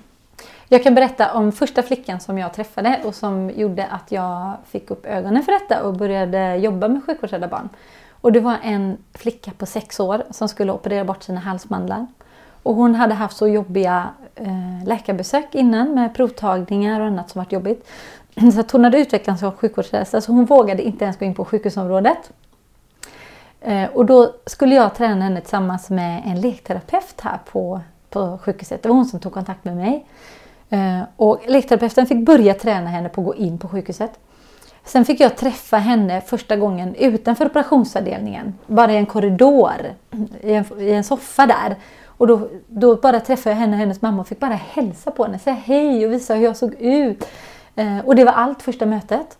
Jag 0.67 0.83
kan 0.83 0.95
berätta 0.95 1.33
om 1.33 1.51
första 1.51 1.83
flickan 1.83 2.19
som 2.19 2.37
jag 2.37 2.53
träffade 2.53 2.99
och 3.05 3.15
som 3.15 3.51
gjorde 3.55 3.85
att 3.85 4.11
jag 4.11 4.57
fick 4.65 4.91
upp 4.91 5.05
ögonen 5.05 5.43
för 5.43 5.51
detta 5.51 5.83
och 5.83 5.93
började 5.93 6.55
jobba 6.55 6.87
med 6.87 7.03
sjukvårdsrädda 7.05 7.47
barn. 7.47 7.69
Och 8.21 8.31
det 8.31 8.39
var 8.39 8.57
en 8.63 8.97
flicka 9.13 9.51
på 9.57 9.65
sex 9.65 9.99
år 9.99 10.23
som 10.31 10.49
skulle 10.49 10.71
operera 10.71 11.03
bort 11.05 11.23
sina 11.23 11.39
halsmandlar. 11.39 12.07
Och 12.63 12.75
hon 12.75 12.95
hade 12.95 13.13
haft 13.13 13.37
så 13.37 13.47
jobbiga 13.47 14.09
eh, 14.35 14.87
läkarbesök 14.87 15.55
innan 15.55 15.93
med 15.93 16.15
provtagningar 16.15 16.99
och 16.99 17.07
annat 17.07 17.29
som 17.29 17.39
varit 17.39 17.51
jobbigt. 17.51 17.87
Så 18.53 18.63
hon 18.71 18.83
hade 18.83 18.99
utvecklats 18.99 19.39
som 19.39 19.51
sjukvårdsrädsla 19.51 20.21
så 20.21 20.31
hon 20.31 20.45
vågade 20.45 20.83
inte 20.83 21.03
ens 21.03 21.17
gå 21.17 21.25
in 21.25 21.35
på 21.35 21.45
sjukhusområdet. 21.45 22.31
Eh, 23.61 23.89
och 23.89 24.05
då 24.05 24.33
skulle 24.45 24.75
jag 24.75 24.95
träna 24.95 25.23
henne 25.23 25.41
tillsammans 25.41 25.89
med 25.89 26.23
en 26.25 26.41
lekterapeut 26.41 27.21
här 27.21 27.39
på, 27.51 27.81
på 28.09 28.39
sjukhuset. 28.43 28.83
Det 28.83 28.89
var 28.89 28.95
hon 28.95 29.05
som 29.05 29.19
tog 29.19 29.33
kontakt 29.33 29.65
med 29.65 29.77
mig. 29.77 30.05
Eh, 30.69 31.01
och 31.15 31.41
lekterapeuten 31.47 32.05
fick 32.05 32.25
börja 32.25 32.53
träna 32.53 32.89
henne 32.89 33.09
på 33.09 33.21
att 33.21 33.27
gå 33.27 33.35
in 33.35 33.57
på 33.57 33.67
sjukhuset. 33.67 34.11
Sen 34.83 35.05
fick 35.05 35.19
jag 35.19 35.37
träffa 35.37 35.77
henne 35.77 36.21
första 36.21 36.55
gången 36.55 36.95
utanför 36.95 37.45
operationsavdelningen. 37.45 38.53
Bara 38.67 38.93
i 38.93 38.97
en 38.97 39.05
korridor, 39.05 39.93
i 40.41 40.53
en, 40.53 40.65
i 40.79 40.91
en 40.91 41.03
soffa 41.03 41.45
där. 41.45 41.75
Och 42.05 42.27
då, 42.27 42.49
då 42.67 42.95
bara 42.95 43.19
träffade 43.19 43.55
jag 43.55 43.59
henne 43.59 43.73
och 43.73 43.79
hennes 43.79 44.01
mamma 44.01 44.21
och 44.21 44.27
fick 44.27 44.39
bara 44.39 44.59
hälsa 44.73 45.11
på 45.11 45.23
henne, 45.23 45.39
säga 45.39 45.55
hej 45.55 46.05
och 46.05 46.11
visa 46.11 46.35
hur 46.35 46.43
jag 46.43 46.57
såg 46.57 46.73
ut. 46.73 47.27
Eh, 47.75 47.99
och 47.99 48.15
det 48.15 48.23
var 48.23 48.31
allt 48.31 48.61
första 48.61 48.85
mötet. 48.85 49.37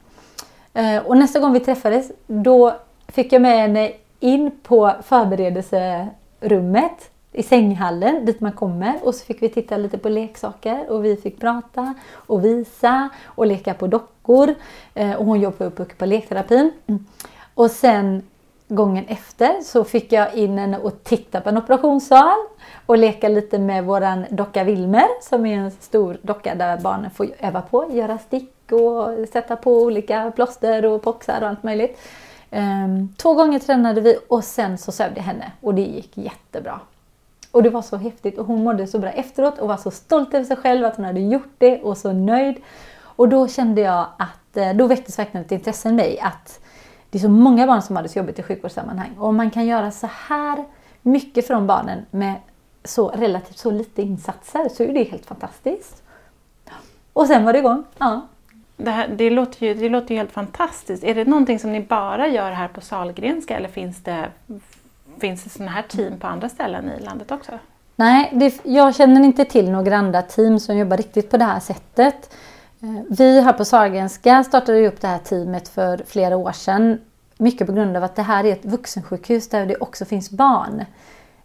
Och 1.05 1.17
nästa 1.17 1.39
gång 1.39 1.53
vi 1.53 1.59
träffades, 1.59 2.11
då 2.27 2.75
fick 3.07 3.33
jag 3.33 3.41
med 3.41 3.57
henne 3.57 3.91
in 4.19 4.51
på 4.63 4.91
förberedelserummet 5.03 7.11
i 7.31 7.43
sänghallen 7.43 8.25
dit 8.25 8.39
man 8.39 8.51
kommer 8.51 8.93
och 9.03 9.15
så 9.15 9.25
fick 9.25 9.41
vi 9.41 9.49
titta 9.49 9.77
lite 9.77 9.97
på 9.97 10.09
leksaker 10.09 10.91
och 10.91 11.05
vi 11.05 11.15
fick 11.15 11.39
prata 11.39 11.93
och 12.13 12.45
visa 12.45 13.09
och 13.25 13.45
leka 13.45 13.73
på 13.73 13.87
dockor. 13.87 14.55
Eh, 14.93 15.13
och 15.13 15.25
hon 15.25 15.41
jobbar 15.41 15.65
uppe 15.65 15.85
på 15.85 16.05
lekterapin. 16.05 16.71
Och 17.53 17.71
sen 17.71 18.23
gången 18.67 19.05
efter 19.07 19.61
så 19.61 19.83
fick 19.83 20.11
jag 20.11 20.35
in 20.35 20.57
henne 20.57 20.77
och 20.77 21.03
titta 21.03 21.41
på 21.41 21.49
en 21.49 21.57
operationssal 21.57 22.37
och 22.85 22.97
leka 22.97 23.27
lite 23.27 23.59
med 23.59 23.85
våran 23.85 24.25
docka 24.29 24.63
Wilmer 24.63 25.07
som 25.21 25.45
är 25.45 25.57
en 25.57 25.71
stor 25.71 26.17
docka 26.21 26.55
där 26.55 26.77
barnen 26.77 27.11
får 27.11 27.27
öva 27.39 27.61
på, 27.61 27.91
göra 27.91 28.17
stick 28.17 28.71
och 28.71 29.27
sätta 29.33 29.55
på 29.55 29.81
olika 29.81 30.31
plåster 30.35 30.85
och 30.85 31.01
poxar 31.01 31.41
och 31.41 31.47
allt 31.47 31.63
möjligt. 31.63 31.99
Um, 32.51 33.13
två 33.17 33.33
gånger 33.33 33.59
tränade 33.59 34.01
vi 34.01 34.17
och 34.27 34.43
sen 34.43 34.77
så 34.77 34.91
sövde 34.91 35.15
jag 35.15 35.23
henne 35.23 35.51
och 35.61 35.75
det 35.75 35.81
gick 35.81 36.17
jättebra. 36.17 36.79
Och 37.51 37.63
det 37.63 37.69
var 37.69 37.81
så 37.81 37.97
häftigt 37.97 38.37
och 38.37 38.45
hon 38.45 38.63
mådde 38.63 38.87
så 38.87 38.99
bra 38.99 39.09
efteråt 39.09 39.59
och 39.59 39.67
var 39.67 39.77
så 39.77 39.91
stolt 39.91 40.33
över 40.33 40.45
sig 40.45 40.57
själv 40.57 40.85
att 40.85 40.95
hon 40.95 41.05
hade 41.05 41.19
gjort 41.19 41.53
det 41.57 41.81
och 41.81 41.97
så 41.97 42.13
nöjd. 42.13 42.57
Och 43.01 43.29
då 43.29 43.47
kände 43.47 43.81
jag 43.81 44.07
att, 44.17 44.57
eh, 44.57 44.73
då 44.73 44.87
väcktes 44.87 45.19
verkligen 45.19 45.45
ett 45.45 45.51
intresse 45.51 45.89
i 45.89 45.91
mig 45.91 46.19
att 46.19 46.59
det 47.09 47.17
är 47.17 47.21
så 47.21 47.29
många 47.29 47.67
barn 47.67 47.81
som 47.81 47.95
har 47.95 48.03
det 48.03 48.09
så 48.09 48.19
jobbigt 48.19 48.39
i 48.39 48.43
sjukvårdssammanhang 48.43 49.15
och 49.19 49.27
om 49.27 49.37
man 49.37 49.51
kan 49.51 49.65
göra 49.65 49.91
så 49.91 50.09
här 50.27 50.65
mycket 51.01 51.47
för 51.47 51.53
de 51.53 51.67
barnen 51.67 52.05
med 52.11 52.35
så 52.83 53.07
relativt 53.09 53.57
så 53.57 53.71
lite 53.71 54.01
insatser 54.01 54.69
så 54.69 54.83
är 54.83 54.93
det 54.93 55.03
helt 55.03 55.25
fantastiskt. 55.25 56.03
Och 57.13 57.27
sen 57.27 57.45
var 57.45 57.53
det 57.53 57.59
igång. 57.59 57.83
Ja. 57.97 58.27
Det, 58.81 58.91
här, 58.91 59.07
det, 59.07 59.29
låter 59.29 59.65
ju, 59.65 59.73
det 59.73 59.89
låter 59.89 60.11
ju 60.11 60.17
helt 60.17 60.31
fantastiskt. 60.31 61.03
Är 61.03 61.15
det 61.15 61.25
någonting 61.25 61.59
som 61.59 61.71
ni 61.71 61.81
bara 61.81 62.27
gör 62.27 62.51
här 62.51 62.67
på 62.67 62.81
Salgrenska 62.81 63.57
eller 63.57 63.69
finns 63.69 64.03
det, 64.03 64.25
finns 65.19 65.43
det 65.43 65.49
sådana 65.49 65.71
här 65.71 65.81
team 65.81 66.19
på 66.19 66.27
andra 66.27 66.49
ställen 66.49 66.91
i 66.99 67.03
landet 67.03 67.31
också? 67.31 67.51
Nej, 67.95 68.29
det, 68.33 68.59
jag 68.63 68.95
känner 68.95 69.23
inte 69.23 69.45
till 69.45 69.71
några 69.71 69.97
andra 69.97 70.21
team 70.21 70.59
som 70.59 70.77
jobbar 70.77 70.97
riktigt 70.97 71.31
på 71.31 71.37
det 71.37 71.45
här 71.45 71.59
sättet. 71.59 72.33
Eh, 72.81 73.03
vi 73.09 73.41
här 73.41 73.53
på 73.53 73.65
Sahlgrenska 73.65 74.43
startade 74.43 74.87
upp 74.87 75.01
det 75.01 75.07
här 75.07 75.19
teamet 75.19 75.67
för 75.67 76.01
flera 76.07 76.37
år 76.37 76.51
sedan. 76.51 76.99
Mycket 77.37 77.67
på 77.67 77.73
grund 77.73 77.97
av 77.97 78.03
att 78.03 78.15
det 78.15 78.21
här 78.21 78.43
är 78.43 78.51
ett 78.51 78.65
vuxensjukhus 78.65 79.49
där 79.49 79.65
det 79.65 79.75
också 79.75 80.05
finns 80.05 80.31
barn. 80.31 80.85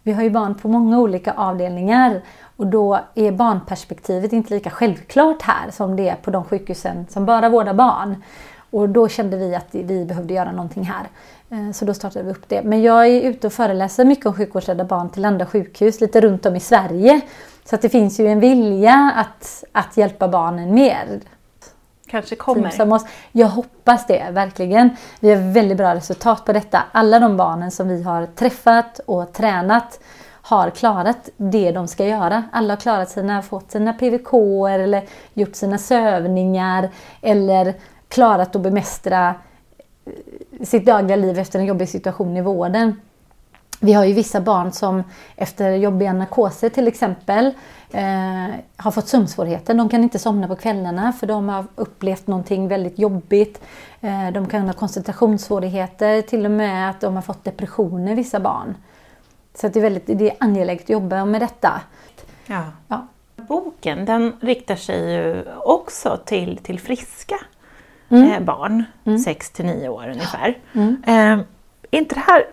Vi 0.06 0.12
har 0.12 0.22
ju 0.22 0.30
barn 0.30 0.54
på 0.54 0.68
många 0.68 0.98
olika 0.98 1.32
avdelningar 1.32 2.20
och 2.56 2.66
då 2.66 3.00
är 3.14 3.32
barnperspektivet 3.32 4.32
inte 4.32 4.54
lika 4.54 4.70
självklart 4.70 5.42
här 5.42 5.70
som 5.70 5.96
det 5.96 6.08
är 6.08 6.14
på 6.14 6.30
de 6.30 6.44
sjukhusen 6.44 7.06
som 7.10 7.26
bara 7.26 7.48
vårdar 7.48 7.74
barn. 7.74 8.22
Och 8.70 8.88
då 8.88 9.08
kände 9.08 9.36
vi 9.36 9.54
att 9.54 9.66
vi 9.70 10.04
behövde 10.04 10.34
göra 10.34 10.52
någonting 10.52 10.84
här. 10.84 11.08
Eh, 11.50 11.72
så 11.72 11.84
då 11.84 11.94
startade 11.94 12.24
vi 12.24 12.30
upp 12.30 12.48
det. 12.48 12.62
Men 12.62 12.82
jag 12.82 13.06
är 13.06 13.22
ute 13.22 13.46
och 13.46 13.52
föreläser 13.52 14.04
mycket 14.04 14.26
om 14.26 14.34
sjukvårdsrädda 14.34 14.84
barn 14.84 15.10
till 15.10 15.24
andra 15.24 15.46
sjukhus 15.46 16.00
lite 16.00 16.20
runt 16.20 16.46
om 16.46 16.56
i 16.56 16.60
Sverige. 16.60 17.20
Så 17.64 17.74
att 17.74 17.82
det 17.82 17.88
finns 17.88 18.20
ju 18.20 18.26
en 18.26 18.40
vilja 18.40 19.12
att, 19.16 19.64
att 19.72 19.96
hjälpa 19.96 20.28
barnen 20.28 20.74
mer. 20.74 21.20
Kanske 22.06 22.36
kommer. 22.36 22.92
Oss. 22.92 23.06
Jag 23.32 23.48
hoppas 23.48 24.06
det, 24.06 24.30
verkligen. 24.30 24.96
Vi 25.20 25.30
har 25.30 25.52
väldigt 25.52 25.78
bra 25.78 25.94
resultat 25.94 26.44
på 26.44 26.52
detta. 26.52 26.82
Alla 26.92 27.18
de 27.18 27.36
barnen 27.36 27.70
som 27.70 27.88
vi 27.88 28.02
har 28.02 28.26
träffat 28.26 29.00
och 29.06 29.32
tränat 29.32 30.00
har 30.42 30.70
klarat 30.70 31.28
det 31.36 31.72
de 31.72 31.88
ska 31.88 32.06
göra. 32.06 32.44
Alla 32.52 32.72
har 32.72 32.80
klarat 32.80 33.10
sina, 33.10 33.42
fått 33.42 33.70
sina 33.70 33.92
PVK 33.92 34.34
eller 34.70 35.04
gjort 35.34 35.56
sina 35.56 35.78
sövningar 35.78 36.90
eller 37.22 37.74
klarat 38.08 38.56
att 38.56 38.62
bemästra 38.62 39.34
eh, 40.06 40.64
sitt 40.64 40.86
dagliga 40.86 41.16
liv 41.16 41.38
efter 41.38 41.58
en 41.58 41.64
jobbig 41.64 41.88
situation 41.88 42.36
i 42.36 42.40
vården. 42.40 43.00
Vi 43.80 43.92
har 43.92 44.04
ju 44.04 44.12
vissa 44.12 44.40
barn 44.40 44.72
som 44.72 45.04
efter 45.36 45.70
jobbiga 45.70 46.12
narkoser 46.12 46.68
till 46.68 46.88
exempel 46.88 47.50
eh, 47.94 48.54
har 48.76 48.90
fått 48.90 49.08
sömnsvårigheter. 49.08 49.74
De 49.74 49.88
kan 49.88 50.02
inte 50.02 50.18
somna 50.18 50.48
på 50.48 50.56
kvällarna 50.56 51.12
för 51.12 51.26
de 51.26 51.48
har 51.48 51.64
upplevt 51.74 52.26
någonting 52.26 52.68
väldigt 52.68 52.98
jobbigt. 52.98 53.62
Eh, 54.00 54.30
de 54.32 54.48
kan 54.48 54.66
ha 54.66 54.72
koncentrationssvårigheter, 54.72 56.22
till 56.22 56.44
och 56.44 56.50
med 56.50 56.90
att 56.90 57.00
de 57.00 57.14
har 57.14 57.22
fått 57.22 57.44
depressioner, 57.44 58.14
vissa 58.14 58.40
barn. 58.40 58.74
Så 59.54 59.68
det 59.68 59.78
är, 59.78 59.82
väldigt, 59.82 60.06
det 60.06 60.30
är 60.30 60.36
angeläget 60.40 60.84
att 60.84 60.90
jobba 60.90 61.24
med 61.24 61.40
detta. 61.40 61.80
Ja. 62.46 62.62
ja. 62.88 63.06
Boken 63.36 64.04
den 64.04 64.32
riktar 64.40 64.76
sig 64.76 65.12
ju 65.12 65.44
också 65.64 66.18
till, 66.24 66.58
till 66.58 66.80
friska 66.80 67.36
mm. 68.08 68.32
eh, 68.32 68.40
barn, 68.40 68.84
mm. 69.04 69.18
6 69.18 69.50
till 69.50 69.64
9 69.64 69.88
år 69.88 70.08
ungefär. 70.08 70.58
Mm. 70.72 71.02
Eh, 71.06 71.44
är 71.90 71.98
inte 71.98 72.14
det 72.14 72.24
här 72.26 72.44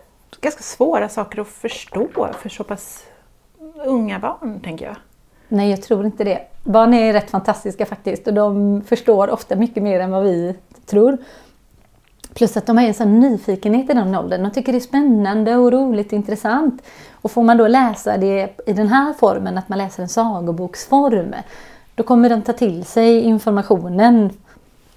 ganska 0.42 0.64
svåra 0.64 1.10
saker 1.10 1.42
att 1.42 1.48
förstå 1.48 2.30
för 2.42 2.50
så 2.50 2.64
pass 2.64 3.04
unga 3.86 4.20
barn, 4.20 4.60
tänker 4.60 4.86
jag? 4.86 4.96
Nej, 5.52 5.70
jag 5.70 5.82
tror 5.82 6.06
inte 6.06 6.24
det. 6.24 6.40
Barn 6.64 6.94
är 6.94 7.14
rätt 7.14 7.30
fantastiska 7.30 7.86
faktiskt 7.86 8.28
och 8.28 8.34
de 8.34 8.82
förstår 8.82 9.30
ofta 9.30 9.56
mycket 9.56 9.84
mer 9.84 10.00
än 10.00 10.12
vad 10.12 10.24
vi 10.24 10.56
tror. 10.86 11.18
Plus 12.34 12.58
att 12.58 12.66
de 12.66 12.78
har 12.78 12.84
en 12.84 12.94
sån 12.94 13.20
nyfikenhet 13.20 13.90
i 13.90 13.94
den 13.94 14.16
åldern. 14.16 14.44
De 14.44 14.52
tycker 14.52 14.72
det 14.72 14.78
är 14.78 14.80
spännande 14.80 15.56
och 15.56 15.72
roligt 15.72 16.08
och 16.08 16.14
intressant. 16.14 16.82
Och 17.12 17.32
får 17.32 17.44
man 17.44 17.58
då 17.58 17.68
läsa 17.68 18.18
det 18.18 18.60
i 18.66 18.74
den 18.74 18.88
här 18.88 19.14
formen, 19.14 19.58
att 19.58 19.70
man 19.70 19.78
läser 19.78 20.04
en 20.04 20.10
sagoboksform, 20.10 21.36
då 21.96 22.04
kommer 22.04 22.30
de 22.30 22.42
ta 22.42 22.54
till 22.54 22.86
sig 22.86 23.22
informationen. 23.22 24.30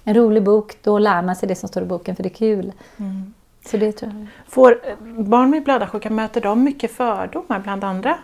En 0.03 0.13
rolig 0.13 0.43
bok, 0.43 0.77
då 0.83 0.99
lär 0.99 1.21
man 1.21 1.35
sig 1.35 1.49
det 1.49 1.55
som 1.55 1.69
står 1.69 1.83
i 1.83 1.85
boken 1.85 2.15
för 2.15 2.23
det 2.23 2.29
är 2.29 2.35
kul. 2.35 2.71
Mm. 2.97 3.33
Så 3.65 3.77
det 3.77 3.91
tror 3.91 4.11
jag. 4.11 4.27
Får 4.47 4.79
barn 5.23 5.49
med 5.49 5.63
blödarsjuka, 5.63 6.09
möter 6.09 6.41
de 6.41 6.63
mycket 6.63 6.91
fördomar 6.91 7.59
bland 7.59 7.83
andra? 7.83 8.17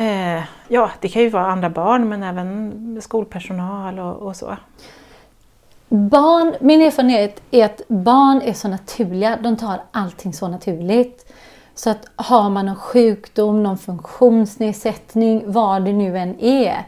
Eh, 0.00 0.42
ja, 0.68 0.90
det 1.00 1.08
kan 1.08 1.22
ju 1.22 1.28
vara 1.28 1.46
andra 1.46 1.70
barn 1.70 2.08
men 2.08 2.22
även 2.22 2.98
skolpersonal 3.02 3.98
och, 3.98 4.16
och 4.16 4.36
så. 4.36 4.56
Barn, 5.88 6.54
min 6.60 6.82
erfarenhet 6.82 7.42
är 7.50 7.64
att 7.64 7.82
barn 7.88 8.42
är 8.42 8.52
så 8.52 8.68
naturliga, 8.68 9.38
de 9.42 9.56
tar 9.56 9.82
allting 9.90 10.32
så 10.32 10.48
naturligt. 10.48 11.32
Så 11.74 11.90
att 11.90 12.06
har 12.16 12.50
man 12.50 12.66
någon 12.66 12.76
sjukdom, 12.76 13.62
någon 13.62 13.78
funktionsnedsättning, 13.78 15.52
vad 15.52 15.84
det 15.84 15.92
nu 15.92 16.18
än 16.18 16.40
är, 16.40 16.84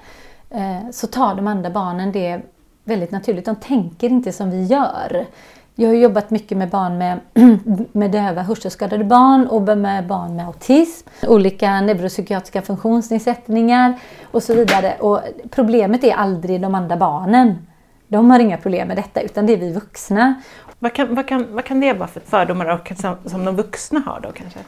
eh, 0.51 0.91
så 0.93 1.07
tar 1.07 1.35
de 1.35 1.47
andra 1.47 1.71
barnen 1.71 2.13
det 2.13 2.41
väldigt 2.85 3.11
naturligt. 3.11 3.45
De 3.45 3.57
tänker 3.57 4.09
inte 4.11 4.33
som 4.33 4.51
vi 4.51 4.65
gör. 4.65 5.27
Jag 5.75 5.89
har 5.89 5.95
jobbat 5.95 6.31
mycket 6.31 6.59
med 6.59 6.71
barn 6.71 6.99
med, 6.99 7.21
med 7.93 8.11
döva 8.11 8.43
hörselskadade 8.43 9.05
barn 9.05 9.47
och 9.47 9.79
med 9.79 10.07
barn 10.07 10.37
med 10.37 10.47
autism, 10.47 11.09
olika 11.23 11.81
neuropsykiatriska 11.81 12.63
funktionsnedsättningar 12.63 13.99
och 14.31 14.43
så 14.43 14.55
vidare. 14.55 14.97
Och 15.01 15.21
problemet 15.51 16.05
är 16.05 16.15
aldrig 16.15 16.61
de 16.61 16.75
andra 16.75 16.97
barnen. 16.97 17.67
De 18.09 18.31
har 18.31 18.39
inga 18.39 18.57
problem 18.57 18.89
med 18.89 18.97
detta 18.97 19.21
utan 19.21 19.47
det 19.47 19.53
är 19.53 19.57
vi 19.57 19.73
vuxna. 19.73 20.35
Vad 20.79 20.93
kan, 20.93 21.15
vad 21.15 21.29
kan, 21.29 21.55
vad 21.55 21.65
kan 21.65 21.81
det 21.81 21.93
vara 21.93 22.09
för 22.09 22.21
fördomar 22.21 22.95
som, 22.95 23.17
som 23.31 23.45
de 23.45 23.57
vuxna 23.57 24.01
har 24.01 24.21
då 24.21 24.33
kanske? 24.33 24.59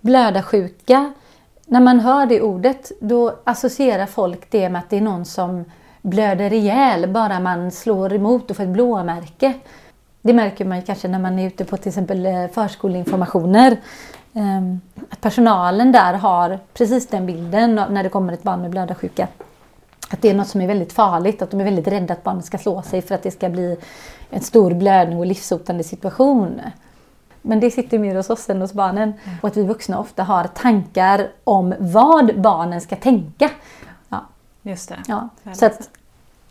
Blödarsjuka, 0.00 1.12
när 1.66 1.80
man 1.80 2.00
hör 2.00 2.26
det 2.26 2.40
ordet 2.40 2.92
då 3.00 3.38
associerar 3.44 4.06
folk 4.06 4.50
det 4.50 4.68
med 4.68 4.78
att 4.78 4.90
det 4.90 4.96
är 4.96 5.00
någon 5.00 5.24
som 5.24 5.64
blöder 6.02 6.52
ihjäl 6.52 7.08
bara 7.08 7.40
man 7.40 7.70
slår 7.70 8.12
emot 8.12 8.50
och 8.50 8.56
får 8.56 8.64
ett 8.64 8.68
blåmärke. 8.68 9.54
Det 10.26 10.32
märker 10.32 10.64
man 10.64 10.82
kanske 10.82 11.08
när 11.08 11.18
man 11.18 11.38
är 11.38 11.46
ute 11.46 11.64
på 11.64 11.76
till 11.76 11.88
exempel 11.88 12.26
eh, 12.26 12.48
förskoleinformationer. 12.48 13.76
Ehm, 14.34 14.80
att 15.10 15.20
personalen 15.20 15.92
där 15.92 16.14
har 16.14 16.58
precis 16.74 17.08
den 17.08 17.26
bilden 17.26 17.74
när 17.74 18.02
det 18.02 18.08
kommer 18.08 18.32
ett 18.32 18.42
barn 18.42 18.60
med 18.60 18.70
blödarsjuka 18.70 19.28
att 20.10 20.22
det 20.22 20.30
är 20.30 20.34
något 20.34 20.48
som 20.48 20.60
är 20.60 20.66
väldigt 20.66 20.92
farligt, 20.92 21.42
att 21.42 21.50
de 21.50 21.60
är 21.60 21.64
väldigt 21.64 21.88
rädda 21.88 22.14
att 22.14 22.24
barnet 22.24 22.44
ska 22.44 22.58
slå 22.58 22.82
sig 22.82 23.02
för 23.02 23.14
att 23.14 23.22
det 23.22 23.30
ska 23.30 23.48
bli 23.48 23.76
en 24.30 24.40
stor 24.40 24.74
blödning 24.74 25.18
och 25.18 25.26
livshotande 25.26 25.84
situation. 25.84 26.60
Men 27.42 27.60
det 27.60 27.70
sitter 27.70 27.98
mer 27.98 28.14
hos 28.14 28.30
oss 28.30 28.50
än 28.50 28.60
hos 28.60 28.72
barnen. 28.72 29.12
Mm. 29.24 29.36
Och 29.42 29.48
att 29.48 29.56
vi 29.56 29.62
vuxna 29.62 29.98
ofta 29.98 30.22
har 30.22 30.44
tankar 30.44 31.28
om 31.44 31.74
vad 31.78 32.40
barnen 32.40 32.80
ska 32.80 32.96
tänka. 32.96 33.50
Ja. 34.08 34.26
Just 34.62 34.88
det. 34.88 34.98
Ja. 35.06 35.28
Så 35.54 35.66
att 35.66 35.90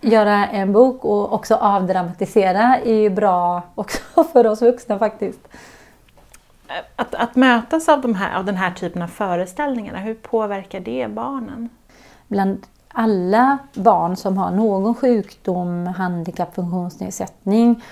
göra 0.06 0.48
en 0.48 0.74
bok 0.74 1.06
och 1.06 1.34
också 1.34 1.56
avdramatisera 1.56 2.80
är 2.80 2.96
ju 2.96 3.10
bra 3.10 3.62
också 3.76 4.24
för 4.34 4.48
oss 4.48 4.62
vuxna 4.62 5.00
faktiskt. 5.00 5.48
Att, 6.96 7.16
att 7.16 7.36
mötas 7.36 7.90
av, 7.90 8.02
de 8.02 8.16
här, 8.16 8.38
av 8.38 8.46
den 8.46 8.56
här 8.56 8.72
typen 8.72 9.02
av 9.02 9.08
föreställningar, 9.08 9.96
hur 9.98 10.14
påverkar 10.14 10.80
det 10.80 11.08
barnen? 11.12 11.70
Bland 12.28 12.66
alla 12.88 13.58
barn 13.74 14.16
som 14.16 14.38
har 14.38 14.52
någon 14.52 14.96
sjukdom, 14.96 15.88
handikapp, 15.88 16.56
funktionsnedsättning 16.56 17.84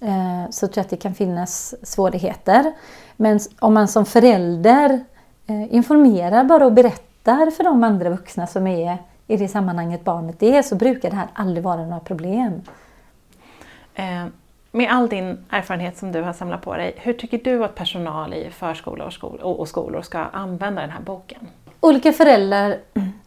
eh, 0.00 0.50
så 0.50 0.66
tror 0.66 0.78
jag 0.78 0.84
att 0.84 0.90
det 0.90 0.96
kan 0.96 1.14
finnas 1.14 1.74
svårigheter. 1.82 2.72
Men 3.16 3.40
om 3.58 3.74
man 3.74 3.88
som 3.88 4.06
förälder 4.06 5.04
eh, 5.46 5.74
informerar 5.74 6.44
bara 6.44 6.66
och 6.66 6.72
berättar 6.72 7.50
för 7.50 7.64
de 7.64 7.84
andra 7.84 8.10
vuxna 8.10 8.46
som 8.46 8.66
är 8.66 8.98
i 9.26 9.36
det 9.36 9.48
sammanhanget 9.48 10.04
barnet 10.04 10.42
är 10.42 10.62
så 10.62 10.74
brukar 10.74 11.10
det 11.10 11.16
här 11.16 11.28
aldrig 11.32 11.64
vara 11.64 11.84
några 11.84 12.00
problem. 12.00 12.62
Eh, 13.94 14.26
med 14.70 14.90
all 14.90 15.08
din 15.08 15.38
erfarenhet 15.50 15.96
som 15.96 16.12
du 16.12 16.22
har 16.22 16.32
samlat 16.32 16.62
på 16.62 16.76
dig, 16.76 16.94
hur 16.96 17.12
tycker 17.12 17.38
du 17.38 17.64
att 17.64 17.74
personal 17.74 18.34
i 18.34 18.50
förskolor 18.50 19.06
och, 19.06 19.12
skol 19.12 19.38
och 19.38 19.68
skolor 19.68 20.02
ska 20.02 20.18
använda 20.18 20.80
den 20.80 20.90
här 20.90 21.00
boken? 21.00 21.48
Olika 21.80 22.12
föräldrar 22.12 22.76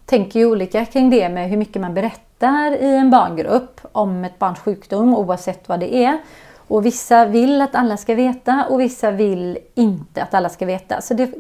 tänker 0.06 0.40
ju 0.40 0.46
olika 0.46 0.86
kring 0.86 1.10
det 1.10 1.30
med 1.30 1.50
hur 1.50 1.58
mycket 1.58 1.82
man 1.82 1.94
berättar 1.94 2.72
i 2.72 2.96
en 2.96 3.10
barngrupp 3.10 3.82
om 3.92 4.26
ett 4.26 4.40
barns 4.40 4.60
sjukdom 4.60 5.16
oavsett 5.16 5.70
vad 5.70 5.80
det 5.80 5.96
är. 5.96 6.18
Och 6.56 6.86
vissa 6.86 7.26
vill 7.26 7.62
att 7.62 7.76
alla 7.76 7.98
ska 7.98 8.16
veta 8.16 8.66
och 8.70 8.80
vissa 8.80 9.12
vill 9.12 9.58
inte 9.76 10.24
att 10.24 10.34
alla 10.34 10.50
ska 10.50 10.66
veta. 10.66 11.02
Så 11.02 11.14
det, 11.14 11.32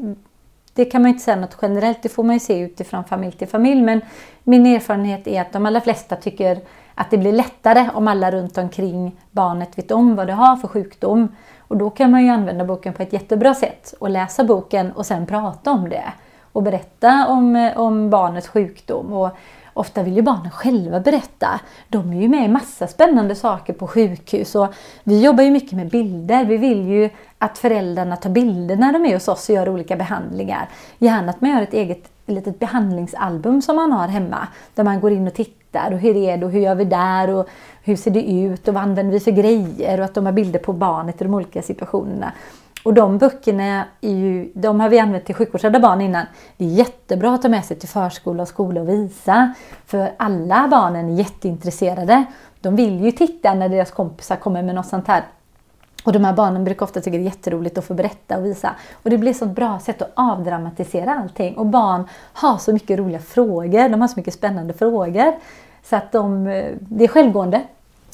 det 0.80 0.86
kan 0.86 1.02
man 1.02 1.10
inte 1.10 1.24
säga 1.24 1.36
något 1.36 1.58
generellt, 1.62 2.04
det 2.04 2.10
får 2.10 2.24
man 2.24 2.36
ju 2.36 2.40
se 2.40 2.60
utifrån 2.60 3.04
familj 3.04 3.32
till 3.32 3.48
familj. 3.48 3.82
Men 3.82 4.02
min 4.44 4.66
erfarenhet 4.66 5.28
är 5.28 5.42
att 5.42 5.54
de 5.54 5.66
allra 5.66 5.82
flesta 5.82 6.16
tycker 6.16 6.60
att 6.96 7.12
det 7.12 7.18
blir 7.18 7.32
lättare 7.32 7.90
om 7.94 8.08
alla 8.08 8.32
runt 8.32 8.58
omkring 8.58 9.16
barnet 9.32 9.78
vet 9.78 9.92
om 9.92 10.16
vad 10.16 10.28
det 10.28 10.34
har 10.34 10.56
för 10.56 10.68
sjukdom. 10.68 11.36
Och 11.60 11.78
då 11.78 11.90
kan 11.90 12.12
man 12.12 12.24
ju 12.24 12.30
använda 12.30 12.66
boken 12.66 12.94
på 12.94 13.04
ett 13.04 13.14
jättebra 13.14 13.54
sätt 13.54 13.94
och 14.00 14.10
läsa 14.10 14.44
boken 14.44 14.92
och 14.92 15.06
sen 15.06 15.26
prata 15.26 15.72
om 15.72 15.90
det. 15.90 16.14
Och 16.52 16.64
berätta 16.64 17.28
om, 17.28 17.56
eh, 17.56 17.78
om 17.78 18.10
barnets 18.10 18.48
sjukdom. 18.48 19.14
Och 19.14 19.30
ofta 19.74 20.04
vill 20.04 20.16
ju 20.16 20.22
barnen 20.22 20.52
själva 20.52 21.00
berätta. 21.00 21.60
De 21.88 22.14
är 22.14 22.22
ju 22.22 22.30
med 22.30 22.46
i 22.46 22.48
massa 22.48 22.88
spännande 22.88 23.36
saker 23.36 23.74
på 23.74 23.88
sjukhus. 23.88 24.56
Och 24.56 24.68
vi 25.04 25.24
jobbar 25.24 25.44
ju 25.44 25.52
mycket 25.52 25.72
med 25.72 25.90
bilder. 25.90 26.46
Vi 26.46 26.58
vill 26.58 26.88
ju 26.88 27.10
att 27.40 27.58
föräldrarna 27.58 28.16
tar 28.16 28.30
bilder 28.30 28.76
när 28.76 28.94
de 28.94 29.06
är 29.06 29.14
hos 29.14 29.28
oss 29.28 29.50
och 29.50 29.56
gör 29.56 29.70
olika 29.70 29.96
behandlingar. 29.96 30.70
Gärna 30.98 31.30
att 31.30 31.42
man 31.42 31.52
gör 31.52 31.62
ett 31.62 31.74
eget 31.74 32.10
litet 32.26 32.60
behandlingsalbum 32.60 33.62
som 33.62 33.76
man 33.76 33.92
har 33.92 34.08
hemma. 34.08 34.48
Där 34.76 34.84
man 34.84 35.00
går 35.00 35.12
in 35.12 35.28
och 35.28 35.34
tittar 35.34 35.92
och 35.94 36.00
hur 36.00 36.16
är 36.16 36.38
det 36.38 36.46
och 36.46 36.52
hur 36.52 36.60
gör 36.60 36.76
vi 36.76 36.86
där 36.86 37.30
och 37.30 37.50
hur 37.84 37.96
ser 37.96 38.12
det 38.12 38.32
ut 38.32 38.68
och 38.68 38.74
vad 38.74 38.84
använder 38.84 39.14
vi 39.14 39.20
för 39.20 39.32
grejer 39.32 40.00
och 40.00 40.06
att 40.06 40.14
de 40.14 40.26
har 40.26 40.34
bilder 40.34 40.60
på 40.60 40.74
barnet 40.74 41.22
i 41.22 41.24
de 41.24 41.34
olika 41.34 41.62
situationerna. 41.62 42.32
Och 42.84 42.94
de 42.94 43.18
böckerna 43.18 43.86
är 44.02 44.14
ju, 44.14 44.52
de 44.54 44.80
har 44.80 44.90
vi 44.90 45.00
använt 45.00 45.26
till 45.26 45.36
sjukvårdsrädda 45.36 45.80
barn 45.80 46.02
innan. 46.02 46.26
Det 46.58 46.66
är 46.66 46.70
jättebra 46.70 47.34
att 47.34 47.42
ta 47.42 47.50
med 47.50 47.66
sig 47.66 47.80
till 47.80 47.90
förskola 47.90 48.42
och 48.42 48.48
skola 48.48 48.82
och 48.82 48.90
visa. 48.90 49.54
För 49.86 50.12
alla 50.18 50.68
barnen 50.68 51.10
är 51.10 51.14
jätteintresserade. 51.14 52.26
De 52.62 52.76
vill 52.76 53.04
ju 53.04 53.12
titta 53.12 53.54
när 53.54 53.70
deras 53.70 53.92
kompisar 53.92 54.36
kommer 54.36 54.64
med 54.64 54.76
något 54.76 54.88
sånt 54.88 55.08
här. 55.08 55.24
Och 56.10 56.14
de 56.14 56.24
här 56.24 56.34
barnen 56.34 56.64
brukar 56.64 56.86
ofta 56.86 57.02
tycka 57.02 57.18
det 57.18 57.24
är 57.24 57.26
jätteroligt 57.26 57.78
att 57.78 57.86
få 57.86 57.94
berätta 57.94 58.38
och 58.38 58.46
visa. 58.46 58.76
Och 59.04 59.10
det 59.10 59.18
blir 59.18 59.34
så 59.34 59.46
ett 59.46 59.52
bra 59.52 59.80
sätt 59.80 60.02
att 60.02 60.12
avdramatisera 60.14 61.14
allting. 61.14 61.58
Och 61.58 61.66
barn 61.66 62.08
har 62.34 62.58
så 62.58 62.74
mycket 62.74 63.00
roliga 63.00 63.20
frågor. 63.20 63.90
De 63.90 64.02
har 64.02 64.08
så 64.08 64.20
mycket 64.20 64.34
spännande 64.34 64.74
frågor. 64.74 65.34
Så 65.84 65.96
att 65.96 66.12
de, 66.12 66.44
det 66.80 67.04
är 67.04 67.08
självgående. 67.08 67.62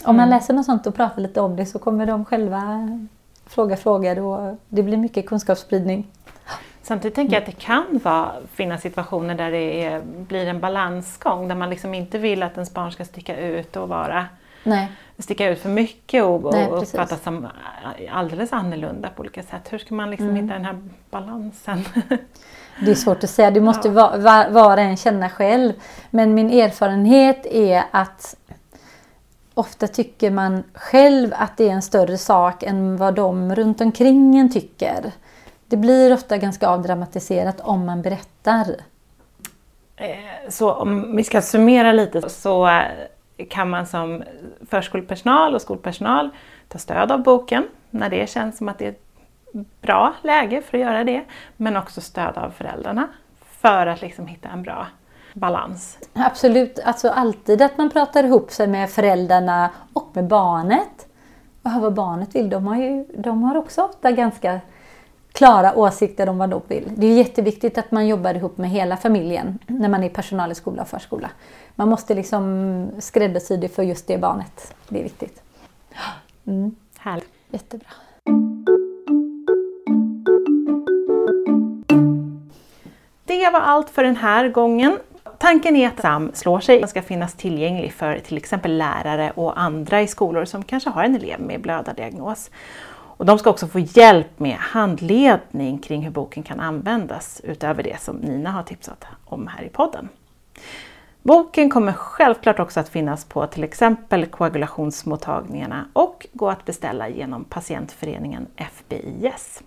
Om 0.06 0.18
man 0.18 0.30
läser 0.30 0.54
något 0.54 0.66
sånt 0.66 0.88
och 0.88 0.96
pratar 0.96 1.22
lite 1.22 1.42
om 1.42 1.56
det 1.56 1.66
så 1.66 1.80
kommer 1.80 2.06
de 2.06 2.26
själva 2.26 2.90
fråga 3.46 3.78
frågor 3.78 4.20
och 4.20 4.58
det 4.70 4.84
blir 4.84 4.98
mycket 4.98 5.28
kunskapsspridning. 5.28 6.08
Samtidigt 6.82 7.16
tänker 7.16 7.34
jag 7.34 7.42
att 7.42 7.46
det 7.46 7.60
kan 7.60 8.00
vara, 8.04 8.32
finnas 8.54 8.82
situationer 8.82 9.36
där 9.36 9.52
det 9.52 9.86
är, 9.86 10.02
blir 10.02 10.48
en 10.48 10.60
balansgång 10.60 11.48
där 11.48 11.56
man 11.56 11.70
liksom 11.70 11.94
inte 11.94 12.18
vill 12.18 12.44
att 12.44 12.54
ens 12.54 12.74
barn 12.74 12.92
ska 12.92 13.06
sticka 13.06 13.38
ut 13.38 13.76
och 13.76 13.90
vara 13.90 14.26
Nej. 14.66 14.92
Sticka 15.20 15.50
ut 15.50 15.60
för 15.60 15.70
mycket 15.70 16.24
och, 16.24 16.46
och 16.46 16.82
uppfattas 16.82 17.24
som 17.24 17.48
alldeles 18.12 18.54
annorlunda 18.54 19.10
på 19.10 19.22
olika 19.22 19.44
sätt. 19.44 19.62
Hur 19.74 19.78
ska 19.78 19.96
man 19.96 20.10
liksom 20.12 20.30
Mm. 20.30 20.44
hitta 20.44 20.54
den 20.54 20.66
här 20.66 20.78
balansen? 21.10 21.86
Det 22.86 22.92
är 22.92 22.96
svårt 22.96 23.24
att 23.24 23.30
säga, 23.30 23.52
det 23.52 23.62
måste 23.62 23.88
Ja. 23.88 23.94
var, 23.94 24.18
var, 24.18 24.50
var 24.50 24.78
en 24.78 24.98
känna 24.98 25.30
själv. 25.30 25.74
Men 26.10 26.34
min 26.34 26.50
erfarenhet 26.52 27.46
är 27.46 27.84
att 27.92 28.36
ofta 29.54 29.88
tycker 29.88 30.32
man 30.32 30.64
själv 30.74 31.34
att 31.36 31.58
det 31.58 31.70
är 31.70 31.74
en 31.74 31.82
större 31.82 32.18
sak 32.18 32.64
än 32.64 32.98
vad 32.98 33.16
de 33.16 33.56
runt 33.56 33.82
omkring 33.82 34.38
en 34.40 34.52
tycker. 34.54 35.12
Det 35.68 35.78
blir 35.78 36.14
ofta 36.14 36.38
ganska 36.38 36.68
avdramatiserat 36.68 37.62
om 37.62 37.86
man 37.86 38.02
berättar. 38.02 38.66
Eh, 39.96 40.16
Så 40.50 40.72
om 40.74 41.16
vi 41.16 41.24
ska 41.24 41.42
summera 41.42 41.92
lite 41.92 42.30
så 42.30 42.68
eh, 42.68 42.82
kan 43.50 43.70
man 43.70 43.88
som 43.88 44.24
förskolepersonal 44.70 45.56
och 45.56 45.62
skolpersonal 45.62 46.30
ta 46.68 46.78
stöd 46.78 47.12
av 47.12 47.24
boken 47.24 47.68
när 47.90 48.10
det 48.10 48.30
känns 48.30 48.58
som 48.58 48.70
att 48.70 48.80
det 48.80 48.86
är 48.86 48.90
ett 48.90 49.06
bra 49.82 50.14
läge 50.22 50.62
för 50.62 50.78
att 50.78 50.84
göra 50.84 51.04
det. 51.04 51.24
Men 51.58 51.78
också 51.78 52.02
stöd 52.02 52.38
av 52.38 52.50
föräldrarna 52.50 53.08
för 53.62 53.88
att 53.88 54.02
liksom 54.02 54.28
hitta 54.28 54.50
en 54.50 54.64
bra 54.64 54.88
balans. 55.34 55.98
Absolut, 56.14 56.80
alltså 56.80 57.10
alltid 57.10 57.62
att 57.62 57.78
man 57.78 57.90
pratar 57.90 58.24
ihop 58.24 58.52
sig 58.52 58.68
med 58.68 58.90
föräldrarna 58.90 59.70
och 59.94 60.10
med 60.14 60.28
barnet. 60.28 61.08
Och 61.64 61.72
hör 61.72 61.82
vad 61.82 61.94
barnet 61.94 62.36
vill. 62.36 62.50
De 62.50 62.68
har, 62.68 62.76
ju, 62.76 63.06
de 63.18 63.44
har 63.44 63.58
också 63.58 63.82
ofta 63.82 64.12
ganska 64.12 64.60
klara 65.36 65.76
åsikter 65.76 66.30
om 66.30 66.38
vad 66.38 66.50
de 66.50 66.62
vill. 66.68 66.92
Det 66.96 67.08
är 67.08 67.18
jätteviktigt 67.18 67.78
att 67.78 67.92
man 67.92 68.08
jobbar 68.08 68.34
ihop 68.34 68.58
med 68.58 68.70
hela 68.70 68.98
familjen 68.98 69.60
när 69.68 69.90
man 69.90 70.04
är 70.04 70.10
personal 70.10 70.52
i 70.52 70.56
skola 70.56 70.82
och 70.82 70.88
förskola. 70.88 71.30
Man 71.76 71.90
måste 71.90 72.14
liksom 72.14 72.88
skräddarsy 73.00 73.58
det 73.58 73.70
för 73.70 73.84
just 73.84 74.08
det 74.08 74.18
barnet. 74.18 74.74
Det 74.90 75.00
är 75.00 75.04
viktigt. 75.04 75.42
Mm, 76.48 76.76
Härligt. 76.98 77.30
jättebra. 77.50 77.88
Det 83.26 83.50
var 83.50 83.60
allt 83.60 83.90
för 83.90 84.04
den 84.04 84.16
här 84.16 84.50
gången. 84.50 84.98
Tanken 85.38 85.76
är 85.76 85.88
att 85.88 86.02
SAM 86.02 86.32
slår 86.34 86.60
sig 86.60 86.80
Den 86.80 86.90
ska 86.90 87.02
finnas 87.02 87.34
tillgänglig 87.34 87.94
för 87.94 88.20
till 88.20 88.38
exempel 88.38 88.78
lärare 88.78 89.32
och 89.36 89.60
andra 89.60 90.02
i 90.02 90.08
skolor 90.08 90.46
som 90.46 90.64
kanske 90.64 90.90
har 90.90 91.04
en 91.04 91.16
elev 91.16 91.40
med 91.40 91.62
blödardiagnos. 91.62 92.50
Och 93.18 93.26
de 93.26 93.40
ska 93.40 93.50
också 93.50 93.68
få 93.68 93.80
hjälp 93.80 94.40
med 94.40 94.58
handledning 94.58 95.80
kring 95.80 96.02
hur 96.02 96.12
boken 96.12 96.44
kan 96.44 96.60
användas 96.60 97.42
utöver 97.44 97.84
det 97.84 98.02
som 98.02 98.16
Nina 98.16 98.52
har 98.52 98.64
tipsat 98.64 99.06
om 99.26 99.48
här 99.48 99.64
i 99.64 99.70
podden. 99.70 100.10
Boken 101.22 101.70
kommer 101.70 101.94
självklart 101.94 102.60
också 102.60 102.80
att 102.80 102.90
finnas 102.90 103.26
på 103.26 103.48
till 103.48 103.64
exempel 103.64 104.26
koagulationsmottagningarna 104.26 105.86
och 105.94 106.28
gå 106.34 106.50
att 106.50 106.66
beställa 106.66 107.10
genom 107.10 107.44
patientföreningen 107.44 108.48
FBIS. 108.58 109.62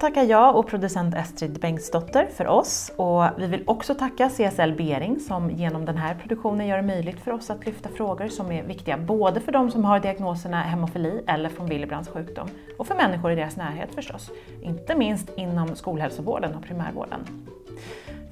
Tackar 0.00 0.22
jag 0.22 0.56
och 0.56 0.66
producent 0.66 1.14
Estrid 1.14 1.60
Bengtsdotter 1.60 2.28
för 2.36 2.46
oss 2.46 2.92
och 2.96 3.24
vi 3.38 3.46
vill 3.46 3.62
också 3.66 3.94
tacka 3.94 4.28
CSL 4.28 4.72
Bering 4.72 5.20
som 5.20 5.50
genom 5.50 5.84
den 5.84 5.96
här 5.96 6.14
produktionen 6.14 6.66
gör 6.66 6.76
det 6.76 6.82
möjligt 6.82 7.20
för 7.20 7.30
oss 7.30 7.50
att 7.50 7.66
lyfta 7.66 7.88
frågor 7.88 8.28
som 8.28 8.52
är 8.52 8.62
viktiga 8.62 8.98
både 8.98 9.40
för 9.40 9.52
de 9.52 9.70
som 9.70 9.84
har 9.84 10.00
diagnoserna 10.00 10.62
hemofili 10.62 11.22
eller 11.26 11.48
från 11.48 11.66
Willebrands 11.66 12.08
sjukdom 12.08 12.48
och 12.78 12.86
för 12.86 12.94
människor 12.94 13.32
i 13.32 13.34
deras 13.34 13.56
närhet 13.56 13.94
förstås, 13.94 14.30
inte 14.62 14.94
minst 14.94 15.30
inom 15.36 15.76
skolhälsovården 15.76 16.54
och 16.54 16.62
primärvården. 16.62 17.20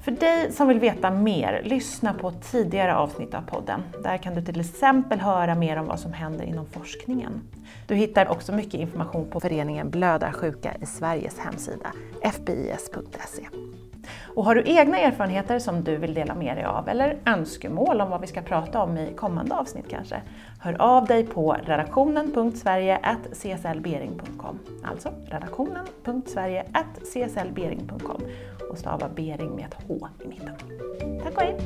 För 0.05 0.11
dig 0.11 0.51
som 0.51 0.67
vill 0.67 0.79
veta 0.79 1.11
mer, 1.11 1.61
lyssna 1.63 2.13
på 2.13 2.31
tidigare 2.31 2.95
avsnitt 2.95 3.33
av 3.33 3.41
podden. 3.41 3.83
Där 4.03 4.17
kan 4.17 4.35
du 4.35 4.41
till 4.41 4.59
exempel 4.59 5.19
höra 5.19 5.55
mer 5.55 5.77
om 5.77 5.85
vad 5.85 5.99
som 5.99 6.13
händer 6.13 6.45
inom 6.45 6.65
forskningen. 6.65 7.41
Du 7.87 7.95
hittar 7.95 8.27
också 8.27 8.51
mycket 8.51 8.73
information 8.73 9.29
på 9.29 9.39
föreningen 9.39 9.89
Blödarsjuka 9.89 10.75
i 10.81 10.85
Sveriges 10.85 11.39
hemsida, 11.39 11.91
fbis.se. 12.21 13.47
Och 14.35 14.45
har 14.45 14.55
du 14.55 14.63
egna 14.65 14.99
erfarenheter 14.99 15.59
som 15.59 15.83
du 15.83 15.97
vill 15.97 16.13
dela 16.13 16.35
med 16.35 16.57
dig 16.57 16.65
av 16.65 16.89
eller 16.89 17.17
önskemål 17.25 18.01
om 18.01 18.09
vad 18.09 18.21
vi 18.21 18.27
ska 18.27 18.41
prata 18.41 18.83
om 18.83 18.97
i 18.97 19.13
kommande 19.15 19.55
avsnitt 19.55 19.85
kanske? 19.89 20.21
Hör 20.59 20.81
av 20.81 21.05
dig 21.05 21.25
på 21.25 21.57
redaktionen.sverige.cslbering.com 21.65 24.59
Alltså 24.83 25.09
redaktionen.sverige.cslbering.com 25.25 28.21
och 28.69 28.77
stava 28.77 29.09
Bering 29.09 29.55
med 29.55 29.65
ett 29.65 29.77
H 29.87 30.07
i 30.23 30.27
mitten. 30.27 30.55
Tack 31.23 31.37
och 31.37 31.41
hej! 31.41 31.57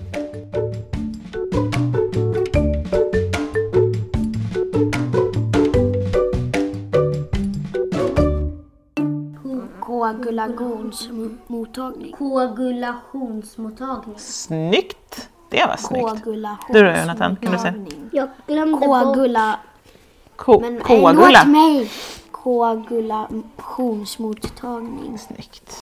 Koagulationsmottagning. 10.19 12.11
Koagulationsmottagning. 12.17 14.15
Snyggt! 14.19 15.29
Det 15.49 15.65
var 15.65 15.77
snyggt. 15.77 16.23
Du 16.73 16.83
då 16.83 16.89
Jonathan, 16.99 17.35
kan 17.41 17.51
du 17.51 17.57
säga? 17.57 17.73
Jag 18.11 18.29
glömde. 18.47 18.77
Koagula... 18.87 19.59
Ko- 20.35 20.59
Men 20.59 20.79
koagula. 20.81 21.43
låt 21.43 21.47
mig! 21.47 21.91
Koagulationsmottagning. 22.31 25.17
Snyggt. 25.17 25.77